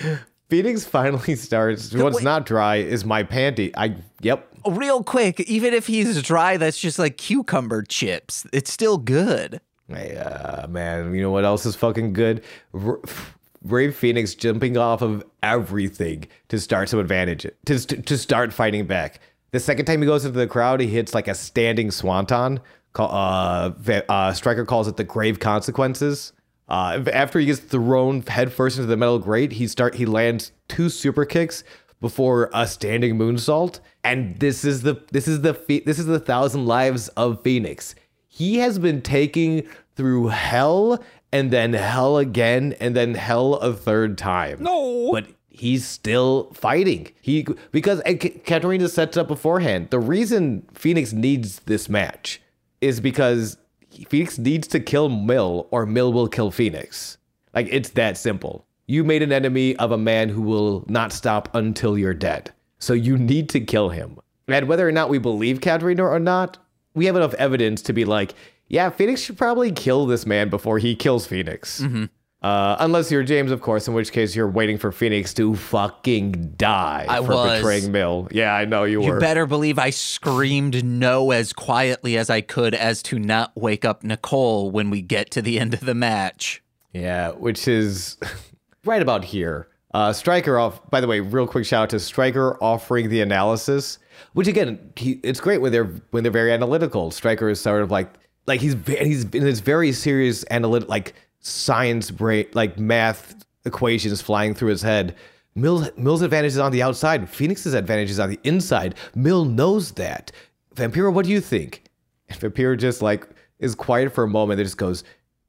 [0.51, 1.95] Fénix finally starts.
[1.95, 2.25] What's wait.
[2.25, 3.73] not dry is my panty.
[3.77, 4.49] I yep.
[4.67, 8.47] Real quick, even if he's dry, that's just like cucumber chips.
[8.53, 9.61] It's still good.
[9.89, 12.43] Hey, uh, man, you know what else is fucking good?
[12.73, 19.21] Rey Fénix jumping off of everything to start some advantage, to, to start fighting back.
[19.53, 22.61] The second time he goes into the crowd, he hits like a standing swanton.
[22.97, 23.71] Uh,
[24.09, 26.33] uh, Striker calls it the grave consequences.
[26.69, 30.89] Uh, after he gets thrown headfirst into the metal grate, he start he lands two
[30.89, 31.63] super kicks
[32.01, 35.53] before a standing moonsault, and this is the this is the
[35.85, 37.95] this is the thousand lives of Fénix.
[38.35, 39.65] He has been taking
[39.95, 44.61] through hell and then hell again and then hell a third time.
[44.61, 45.13] No.
[45.13, 47.13] But he's still fighting.
[47.21, 49.91] He because and Catrina sets up beforehand.
[49.91, 52.43] The reason Fénix needs this match
[52.81, 53.57] is because
[53.93, 57.19] Fénix needs to kill Mil or Mil will kill Fénix.
[57.55, 58.67] Like it's that simple.
[58.89, 62.53] You made an enemy of a man who will not stop until you're dead.
[62.81, 64.19] So you need to kill him.
[64.49, 66.59] And whether or not we believe Catrina or not,
[66.95, 68.35] we have enough evidence to be like,
[68.69, 72.09] yeah, Fénix should probably kill this man before he kills Fénix.
[72.43, 76.53] Uh, unless you're James, of course, in which case you're waiting for Phoenix to fucking
[76.59, 77.59] die I for was.
[77.59, 78.29] betraying Mil.
[78.31, 79.15] Yeah, I know you, You were.
[79.15, 83.87] You better believe I screamed no as quietly as I could as to not wake
[83.87, 86.63] up Nicole when we get to the end of the match.
[86.93, 88.19] Yeah, which is
[88.85, 89.69] right about here.
[89.95, 90.91] Uh, Striker off.
[90.91, 93.99] By the way, real quick shout out to Striker offering the analysis,
[94.33, 97.11] which again, he, it's great when they're when they're very analytical.
[97.11, 98.13] Striker is sort of like
[98.47, 104.55] like he's he's in this very serious analytic like science brain like math equations flying
[104.55, 105.15] through his head.
[105.55, 107.23] Mil, Mil's advantage is on the outside.
[107.27, 108.97] Fénix's advantage is on the inside.
[109.15, 110.33] Mil knows that.
[110.75, 111.85] Vampiro, what do you think?
[112.29, 113.29] And Vampiro just like
[113.61, 114.59] is quiet for a moment.
[114.59, 115.05] Then just goes,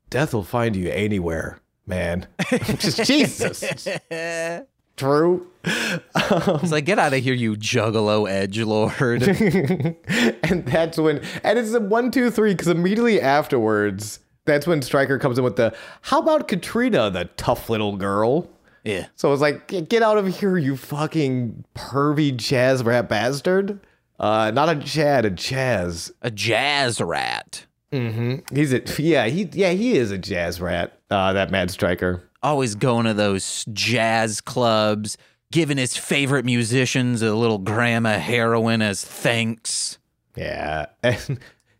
[0.10, 2.28] "Death will find you anywhere, man."
[2.78, 3.64] just Jesus.
[4.98, 5.48] True.
[5.66, 9.24] It's like, get out of here, you juggalo edge lord.
[10.44, 15.18] and that's when, and it's a one, two, three, because immediately afterwards, that's when Striker
[15.18, 18.50] comes in with the, "How about Catrina, the tough little girl?"
[18.84, 19.08] yeah.
[19.16, 23.80] So it's like, get out of here, you fucking pervy jazz rat bastard.
[24.20, 26.12] Uh, not a Chad, a Chaz.
[26.22, 27.66] A jazz rat.
[27.92, 28.56] Mm-hmm.
[28.56, 31.00] He's a yeah, he yeah, he is a jazz rat.
[31.10, 32.24] Uh, that Matt Striker.
[32.46, 35.18] Always going to those jazz clubs,
[35.52, 39.98] giving his favorite musicians a little gram of heroin as thanks.
[40.36, 41.40] Yeah, and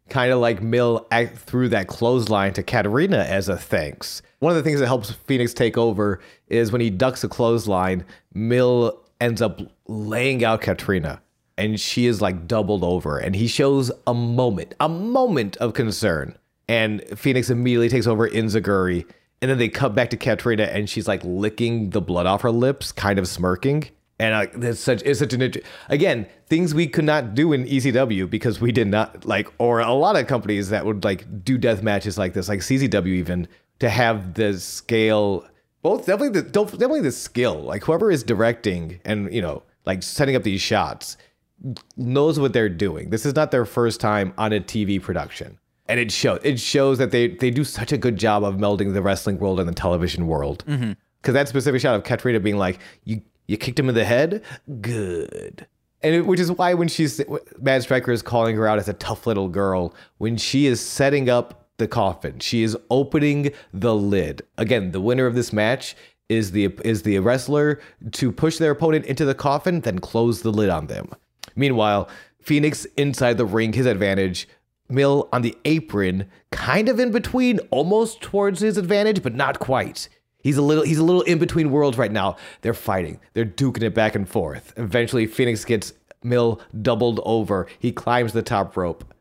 [0.10, 4.24] kind of like Mil through that clothesline to Catrina as a thanks.
[4.40, 8.04] One of the things that helps Fénix take over is when he ducks a clothesline,
[8.34, 11.22] Mil ends up laying out Catrina,
[11.60, 16.36] and she is like doubled over, and he shows a moment, a moment of concern,
[16.68, 19.06] and Fénix immediately takes over enzuigiri,
[19.42, 22.52] and then they cut back to Catrina, and she's like licking the blood off her
[22.52, 23.90] lips, kind of smirking.
[24.18, 25.54] And uh, it's such it's such an
[25.90, 29.92] again things we could not do in ECW because we did not like or a
[29.92, 33.90] lot of companies that would like do death matches like this like CZW even to
[33.90, 35.46] have the scale
[35.82, 40.38] both definitely the definitely the skill like whoever is directing and you know like setting
[40.38, 41.18] up these shots
[41.98, 43.10] knows what they're doing.
[43.10, 45.58] This is not their first time on a TV production.
[45.88, 48.94] And it shows it shows that they they do such a good job of melding
[48.94, 50.64] the wrestling world and the television world.
[50.68, 50.94] Mm-hmm.
[51.22, 54.44] Because that specific shot of Catrina being like, "You you kicked him in the head,
[54.82, 55.68] good,"
[56.02, 57.22] and it, which is why when she's
[57.60, 61.30] Matt Striker is calling her out as a tough little girl when she is setting
[61.30, 64.42] up the coffin, she is opening the lid.
[64.58, 65.96] Again, the winner of this match
[66.30, 67.80] is the is the wrestler
[68.14, 71.10] to push their opponent into the coffin, then close the lid on them.
[71.56, 72.10] Meanwhile,
[72.44, 74.48] Fénix inside the ring, his advantage.
[74.88, 80.10] Mil on the apron, kind of in between, almost towards his advantage, but not quite.
[80.38, 82.38] He's a little he's a little in between worlds right now.
[82.62, 83.20] They're fighting.
[83.34, 84.74] They're duking it back and forth.
[84.78, 87.68] Eventually Fénix gets Mil doubled over.
[87.80, 89.14] He climbs the top rope.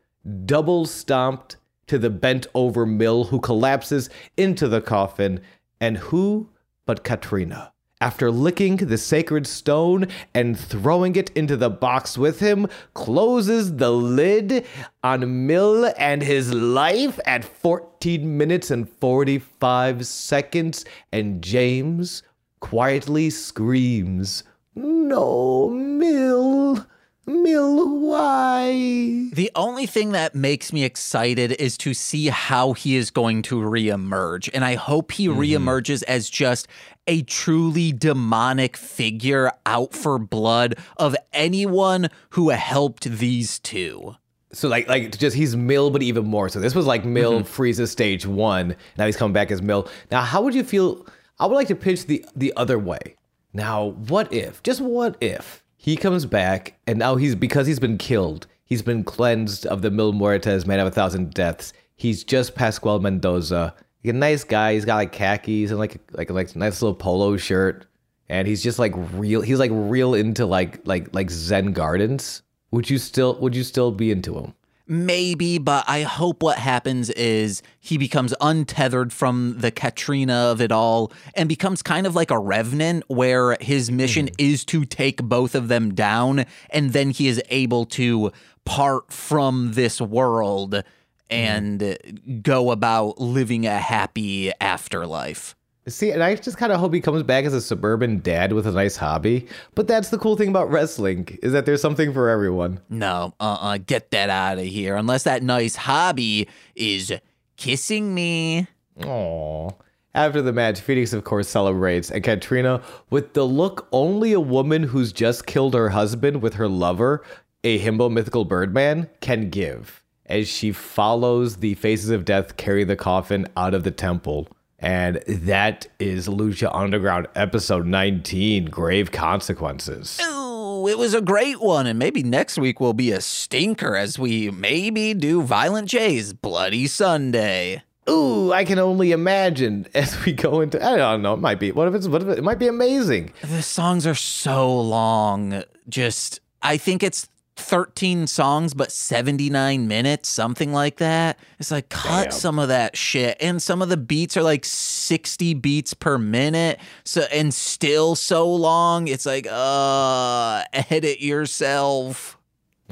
[0.45, 1.57] Double stomped
[1.87, 5.41] to the bent over Mil who collapses into the coffin.
[5.81, 6.49] And who
[6.85, 7.73] but Catrina?
[8.01, 13.91] After licking the sacred stone and throwing it into the box with him, closes the
[13.91, 14.65] lid
[15.01, 20.83] on Mil and his life at 14 minutes and 45 seconds.
[21.13, 22.21] And James
[22.59, 24.43] quietly screams,
[24.75, 26.85] No, Mil,
[27.27, 29.29] Mil, why?
[29.33, 33.55] The only thing that makes me excited is to see how he is going to
[33.55, 34.47] reemerge.
[34.53, 35.39] And I hope he mm-hmm.
[35.39, 36.67] reemerges as just
[37.07, 44.15] a truly demonic figure out for blood of anyone who helped these two.
[44.51, 46.47] So like like just he's Mil, but even more.
[46.47, 47.61] So this was like Mil mm-hmm.
[47.61, 48.75] Frieza stage one.
[48.97, 49.89] Now he's coming back as Mil.
[50.11, 51.05] Now, how would you feel?
[51.39, 53.15] I would like to pitch the the other way.
[53.51, 54.61] Now, what if?
[54.63, 59.03] Just what if he comes back and now he's because he's been killed, he's been
[59.03, 61.73] cleansed of the Mil Muertes, man of a thousand deaths.
[61.95, 63.75] He's just Pascual Mendoza.
[64.03, 64.73] A nice guy.
[64.73, 67.85] He's got like khakis and like like like nice little polo shirt,
[68.29, 69.41] and he's just like real.
[69.41, 72.41] He's like real into like like like Zen gardens.
[72.71, 74.55] Would you still would you still be into him?
[74.87, 80.71] Maybe, but I hope what happens is he becomes untethered from the Catrina of it
[80.71, 84.35] all and becomes kind of like a revenant where his mission mm.
[84.37, 88.31] is to take both of them down and then he is able to
[88.63, 90.83] part from this world
[91.31, 92.43] and mm.
[92.43, 95.55] go about living a happy afterlife.
[95.87, 98.65] See, and I just kind of hope he comes back as a suburban dad with
[98.65, 99.47] a nice hobby.
[99.75, 102.79] But that's the cool thing about wrestling is that there's something for everyone.
[102.89, 104.95] No, uh, uh get that out of here.
[104.95, 107.13] Unless that nice hobby is
[107.55, 108.67] kissing me.
[108.99, 109.75] Aww.
[110.15, 114.81] After the match, Fénix of course celebrates, and Catrina, with the look only a woman
[114.81, 117.21] who's just killed her husband with her lover,
[117.63, 122.95] a himbo mythical birdman, can give, as she follows the faces of death carry the
[122.95, 124.47] coffin out of the temple.
[124.85, 130.21] And that is Lucha Underground episode 19 Grave Consequences.
[130.23, 131.87] Ooh, it was a great one.
[131.87, 136.85] And maybe next week will be a stinker as we maybe do Violent J's Bloody
[136.85, 137.81] Sunday.
[138.07, 140.79] Ooh, I can only imagine as we go into.
[140.85, 141.33] I don't know.
[141.33, 141.71] It might be.
[141.71, 142.07] What if it's?
[142.07, 143.33] What if it, it might be amazing?
[143.41, 145.63] The songs are so long.
[145.89, 152.25] Just, I think it's 13 songs but 79 minutes something like that it's like cut
[152.25, 152.31] Damn.
[152.31, 156.79] some of that shit and some of the beats are like 60 beats per minute
[157.05, 162.37] so and still so long it's like uh edit yourself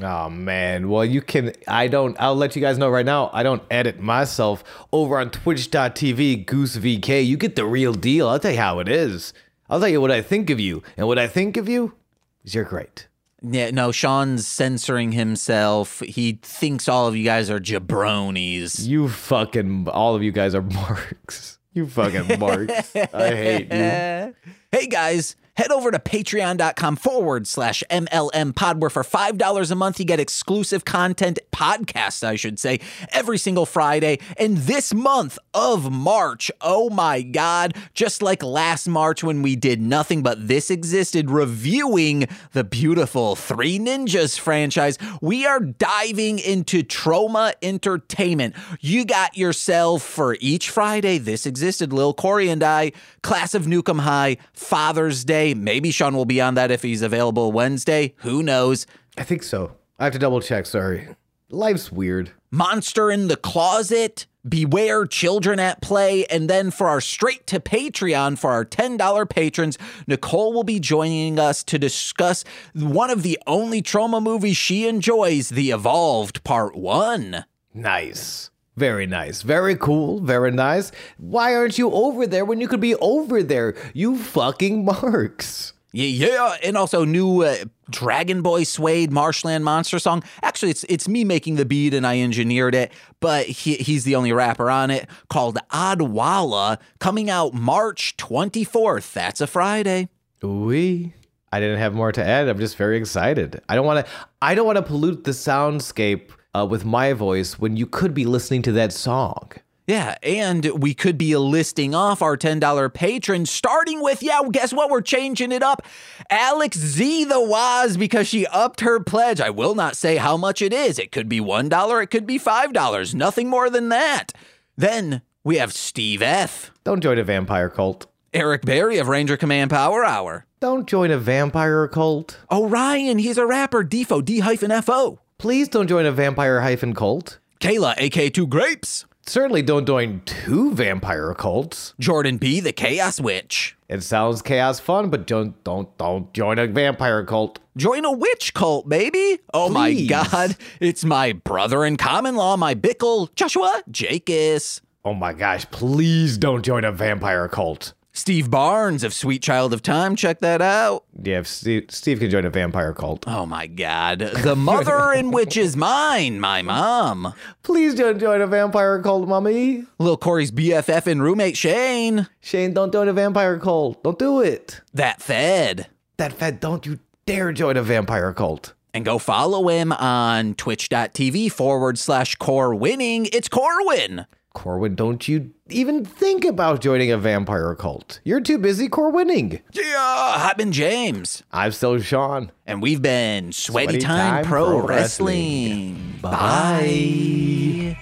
[0.02, 0.88] Oh man.
[0.88, 3.30] Well, you can I don't I'll let you guys know right now.
[3.32, 7.24] I don't edit myself over on twitch.tv goose vk.
[7.24, 8.28] You get the real deal.
[8.28, 9.32] I'll tell you how it is.
[9.70, 10.82] I'll tell you what I think of you.
[10.96, 11.94] And what I think of you
[12.42, 13.06] is you're great.
[13.46, 16.00] Yeah, no, Sean's censoring himself.
[16.00, 18.86] He thinks all of you guys are jabronis.
[18.86, 21.58] You fucking, all of you guys are marks.
[21.74, 22.94] You fucking marks.
[22.96, 24.34] I hate you.
[24.72, 29.98] Hey guys, head over to patreon.com forward slash MLM pod, where for $5 a month,
[29.98, 34.18] you get exclusive content, podcasts, I should say, every single Friday.
[34.36, 39.80] And this month of March, oh my God, just like last March when we did
[39.80, 47.54] nothing but this existed, reviewing the beautiful Three Ninjas franchise, we are diving into Troma
[47.62, 48.54] Entertainment.
[48.80, 52.92] You got yourself for each Friday, this existed, Lil Corey and I,
[53.24, 57.50] Class of 'Em High, Father's Day, Maybe Sean will be on that if he's available
[57.52, 58.14] Wednesday.
[58.18, 58.86] Who knows?
[59.16, 59.72] I think so.
[59.98, 60.66] I have to double check.
[60.66, 61.08] Sorry.
[61.50, 62.32] Life's weird.
[62.50, 68.36] Monster in the Closet, Beware Children at Play, and then for our straight to Patreon
[68.36, 72.44] for our $10 patrons, Nicole will be joining us to discuss
[72.74, 77.46] one of the only Troma movies she enjoys, The Evolved Part 1.
[77.72, 78.50] Nice.
[78.76, 79.42] Very nice.
[79.42, 80.20] Very cool.
[80.20, 80.90] Very nice.
[81.18, 83.76] Why aren't you over there when you could be over there?
[83.92, 85.72] You fucking marks.
[85.92, 87.54] Yeah, yeah, and also new uh,
[87.88, 90.24] Dragon Boy Suede Marshland Monster song.
[90.42, 94.16] Actually, it's it's me making the beat and I engineered it, but he, he's the
[94.16, 95.08] only rapper on it.
[95.28, 99.14] Called Adwala, coming out March twenty fourth.
[99.14, 100.08] That's a Friday.
[100.42, 101.14] We.
[101.52, 102.48] I didn't have more to add.
[102.48, 103.62] I'm just very excited.
[103.68, 104.12] I don't want to.
[104.42, 108.24] I don't want to pollute the soundscape uh, with my voice when you could be
[108.24, 109.52] listening to that song.
[109.86, 114.88] Yeah, and we could be listing off our $10 patrons, starting with, yeah, guess what?
[114.88, 115.82] We're changing it up.
[116.30, 119.42] Alex Z the Waz, because she upped her pledge.
[119.42, 120.98] I will not say how much it is.
[120.98, 124.32] It could be $1, it could be $5, nothing more than that.
[124.74, 126.70] Then we have Steve F.
[126.84, 128.06] Don't join a vampire cult.
[128.32, 130.46] Eric Berry of Ranger Command Power Hour.
[130.60, 132.38] Don't join a vampire cult.
[132.50, 135.20] Orion, he's a rapper, Defo, D hyphen FO.
[135.38, 137.38] Please don't join a vampire hyphen cult.
[137.60, 139.04] Kayla, AK2 Grapes.
[139.26, 141.94] Certainly don't join two vampire cults.
[141.98, 143.76] Jordan B, the Chaos Witch.
[143.88, 147.58] It sounds chaos fun, but don't don't don't join a vampire cult.
[147.76, 149.38] Join a witch cult, baby.
[149.54, 150.08] Oh Please.
[150.10, 150.56] my god.
[150.80, 154.82] It's my brother in common law, my bickle, Joshua Jakis.
[155.06, 157.94] Oh my gosh, please don't join a vampire cult.
[158.16, 161.04] Steve Barnes of Sweet Child of Time, check that out.
[161.20, 163.24] Yeah, if Steve, Steve can join a vampire cult.
[163.26, 164.20] Oh my God.
[164.20, 167.34] The mother in which is mine, my mom.
[167.64, 169.84] Please don't join a vampire cult, mommy.
[169.98, 172.28] Little Corey's BFF and roommate Shane.
[172.40, 174.00] Shane, don't join a vampire cult.
[174.04, 174.80] Don't do it.
[174.94, 175.88] That fed.
[176.16, 178.74] That fed, don't you dare join a vampire cult.
[178.94, 183.26] And go follow him on twitch.tv forward slash core winning.
[183.32, 184.26] It's Corwin.
[184.54, 188.20] Corwin, don't you even think about joining a vampire cult.
[188.24, 189.60] You're too busy Corwinning.
[189.72, 191.42] Yeah, I've been James.
[191.52, 192.50] I'm still Sean.
[192.66, 195.96] And we've been Sweaty, Sweaty Time, Time Pro, Pro Wrestling.
[195.96, 196.18] Wrestling.
[196.22, 197.98] Bye.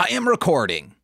[0.00, 0.94] I am recording.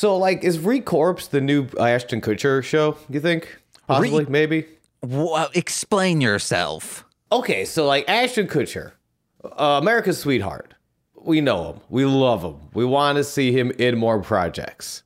[0.00, 3.58] So, like, is Recorpse the new Ashton Kutcher show, you think?
[3.86, 4.64] Possibly, maybe?
[5.02, 7.04] Wha explain yourself.
[7.30, 8.92] Okay, so, like, Ashton Kutcher,
[9.44, 10.72] uh, America's sweetheart.
[11.20, 11.80] We know him.
[11.90, 12.70] We love him.
[12.72, 15.02] We want to see him in more projects.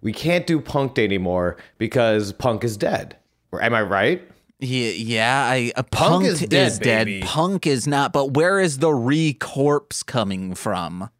[0.00, 3.18] We can't do Punked anymore because Punk is dead.
[3.52, 4.22] Am I right?
[4.60, 5.44] Yeah, yeah.
[5.46, 7.04] I uh, Punk Punk is is dead, dead.
[7.04, 7.20] baby.
[7.20, 8.14] Punk is not.
[8.14, 11.10] But where is the re-corpse coming from?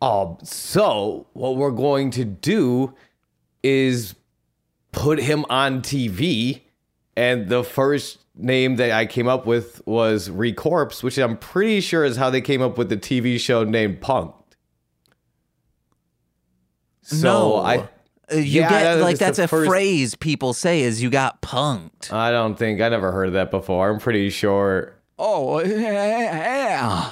[0.00, 2.94] Um, so what we're going to do
[3.62, 4.14] is
[4.92, 6.60] put him on TV,
[7.16, 12.04] and the first name that I came up with was Recorpse, which I'm pretty sure
[12.04, 14.34] is how they came up with the TV show named Punked.
[17.02, 17.76] So no, I
[18.30, 21.40] Uh, you Yeah, get that like that's a first- phrase people say is you got
[21.40, 22.12] punked.
[22.12, 23.90] I don't think I never heard of that before.
[23.90, 27.10] I'm pretty sure Oh yeah.